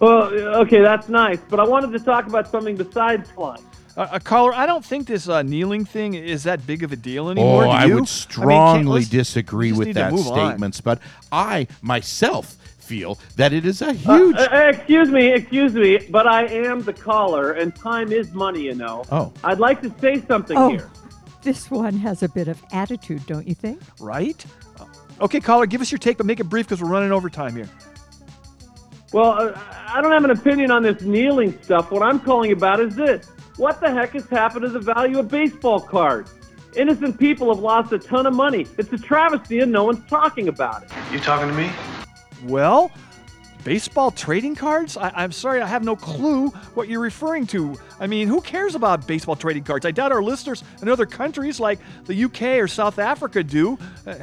[0.00, 0.32] Well,
[0.62, 3.62] okay, that's nice, but I wanted to talk about something besides flying.
[3.96, 6.96] Uh, a caller, I don't think this uh, kneeling thing is that big of a
[6.96, 7.66] deal anymore.
[7.66, 10.34] Oh, I would strongly let's- disagree with that move on.
[10.50, 11.00] statement, but
[11.32, 14.36] I myself feel that it is a Uh, huge.
[14.36, 18.74] uh, excuse me, excuse me, but I am the caller, and time is money, you
[18.74, 19.04] know.
[19.12, 19.32] Oh.
[19.44, 20.88] I'd like to say something Oh, here.
[21.42, 23.80] this one has a bit of attitude, don't you think?
[24.00, 24.42] Right?
[24.80, 24.84] Uh,
[25.20, 27.54] Okay, caller, give us your take, but make it brief because we're running over time
[27.54, 27.68] here.
[29.12, 31.90] Well, uh, I don't have an opinion on this kneeling stuff.
[31.90, 33.28] What I'm calling about is this.
[33.56, 36.32] What the heck has happened to the value of baseball cards?
[36.76, 38.66] Innocent people have lost a ton of money.
[38.78, 40.90] It's a travesty and no one's talking about it.
[41.12, 41.70] You talking to me?
[42.44, 42.92] Well,
[43.64, 44.96] baseball trading cards?
[44.96, 47.76] I, I'm sorry, I have no clue what you're referring to.
[47.98, 49.84] I mean, who cares about baseball trading cards?
[49.84, 53.76] I doubt our listeners in other countries like the UK or South Africa do.
[54.06, 54.14] Uh,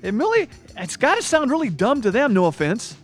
[0.00, 2.96] it really, it's got to sound really dumb to them, no offense.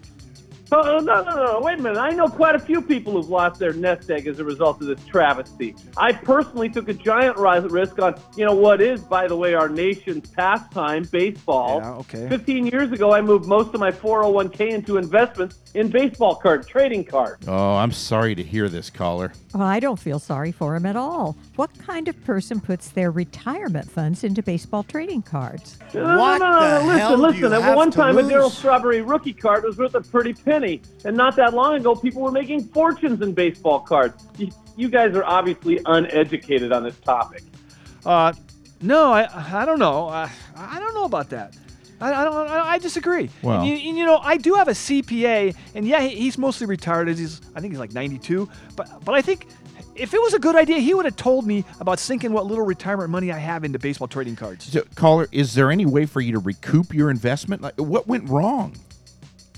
[0.72, 1.98] Oh, no, no, no, wait a minute.
[1.98, 4.86] I know quite a few people who've lost their nest egg as a result of
[4.86, 5.76] this travesty.
[5.96, 9.68] I personally took a giant risk on, you know, what is, by the way, our
[9.68, 11.80] nation's pastime, baseball.
[11.80, 12.28] Yeah, okay.
[12.28, 17.04] 15 years ago, I moved most of my 401k into investments in baseball card trading
[17.04, 17.46] cards.
[17.46, 19.32] Oh, I'm sorry to hear this, caller.
[19.52, 21.36] Well, I don't feel sorry for him at all.
[21.56, 25.78] What kind of person puts their retirement funds into baseball trading cards?
[25.92, 27.52] No, no, no, no, listen, listen.
[27.52, 30.53] At one time, a Darryl Strawberry rookie card was worth a pretty penny,
[31.04, 34.26] and not that long ago, people were making fortunes in baseball cards.
[34.38, 37.42] You, you guys are obviously uneducated on this topic.
[38.06, 38.32] Uh,
[38.80, 39.28] no, I,
[39.62, 40.08] I don't know.
[40.08, 41.56] I, I don't know about that.
[42.00, 42.34] I, I don't.
[42.34, 43.30] I, I disagree.
[43.42, 46.66] Well- and you, and you know, I do have a CPA, and yeah, he's mostly
[46.66, 47.08] retired.
[47.08, 48.48] He's, I think he's like 92.
[48.76, 49.46] But, but I think
[49.94, 52.64] if it was a good idea, he would have told me about sinking what little
[52.64, 54.64] retirement money I have into baseball trading cards.
[54.72, 57.62] So, caller, is there any way for you to recoup your investment?
[57.62, 58.76] Like, what went wrong?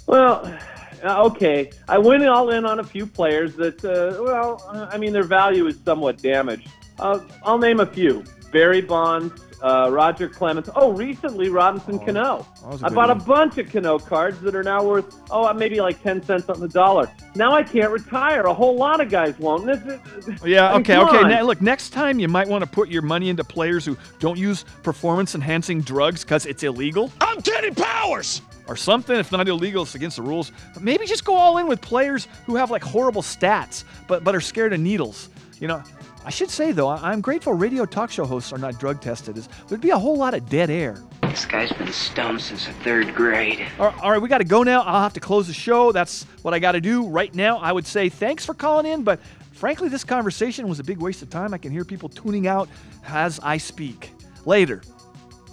[0.06, 0.56] Well,
[1.04, 1.70] okay.
[1.88, 5.24] I went all in on a few players that, uh, well, uh, I mean, their
[5.24, 6.68] value is somewhat damaged.
[6.98, 10.70] Uh, I'll name a few: Barry Bonds, uh, Roger Clemens.
[10.74, 12.46] Oh, recently Robinson Cano.
[12.62, 13.20] that was a I good bought one.
[13.20, 16.58] a bunch of Cano cards that are now worth oh maybe like ten cents on
[16.60, 17.10] the dollar.
[17.34, 18.42] Now I can't retire.
[18.42, 19.66] A whole lot of guys won't.
[19.66, 19.80] This
[20.26, 21.28] is, Yeah, I mean, okay, okay.
[21.28, 24.38] Now, look, next time you might want to put your money into players who don't
[24.38, 27.12] use performance enhancing drugs because it's illegal.
[27.20, 28.40] I'm Teddy Powers!
[28.68, 29.16] Or something.
[29.16, 30.50] If not illegal, it's against the rules.
[30.74, 34.34] But maybe just go all in with players who have like horrible stats but, but
[34.34, 35.28] are scared of needles.
[35.60, 35.82] You know,
[36.24, 39.38] I should say though, I'm grateful radio talk show hosts are not drug tested.
[39.38, 41.00] Is There'd be a whole lot of dead air.
[41.22, 43.64] This guy's been stoned since the third grade.
[43.78, 44.82] All right, all right, we got to go now.
[44.82, 45.92] I'll have to close the show.
[45.92, 47.58] That's what I got to do right now.
[47.58, 49.20] I would say thanks for calling in, but
[49.52, 51.54] frankly, this conversation was a big waste of time.
[51.54, 52.68] I can hear people tuning out
[53.06, 54.10] as I speak.
[54.46, 54.82] Later.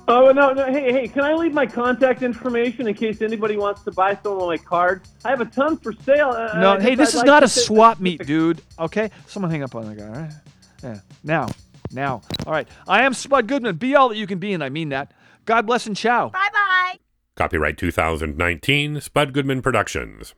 [0.08, 0.66] Oh no, no!
[0.66, 1.08] Hey, hey!
[1.08, 4.58] Can I leave my contact information in case anybody wants to buy some of my
[4.58, 5.10] cards?
[5.24, 6.30] I have a ton for sale.
[6.30, 8.62] uh, No, uh, hey, I'd this is like not a swap meet, dude.
[8.80, 10.08] Okay, someone hang up on the guy.
[10.08, 10.32] All right.
[10.84, 10.99] Yeah.
[11.24, 11.47] Now,
[11.93, 12.22] now.
[12.45, 12.68] All right.
[12.86, 13.78] I am Spud Goodman.
[13.78, 15.14] Be all that you can be, and I mean that.
[15.45, 16.30] God bless and ciao.
[16.30, 16.99] Bye bye.
[17.38, 20.36] Copyright 2019, Spud Goodman Productions.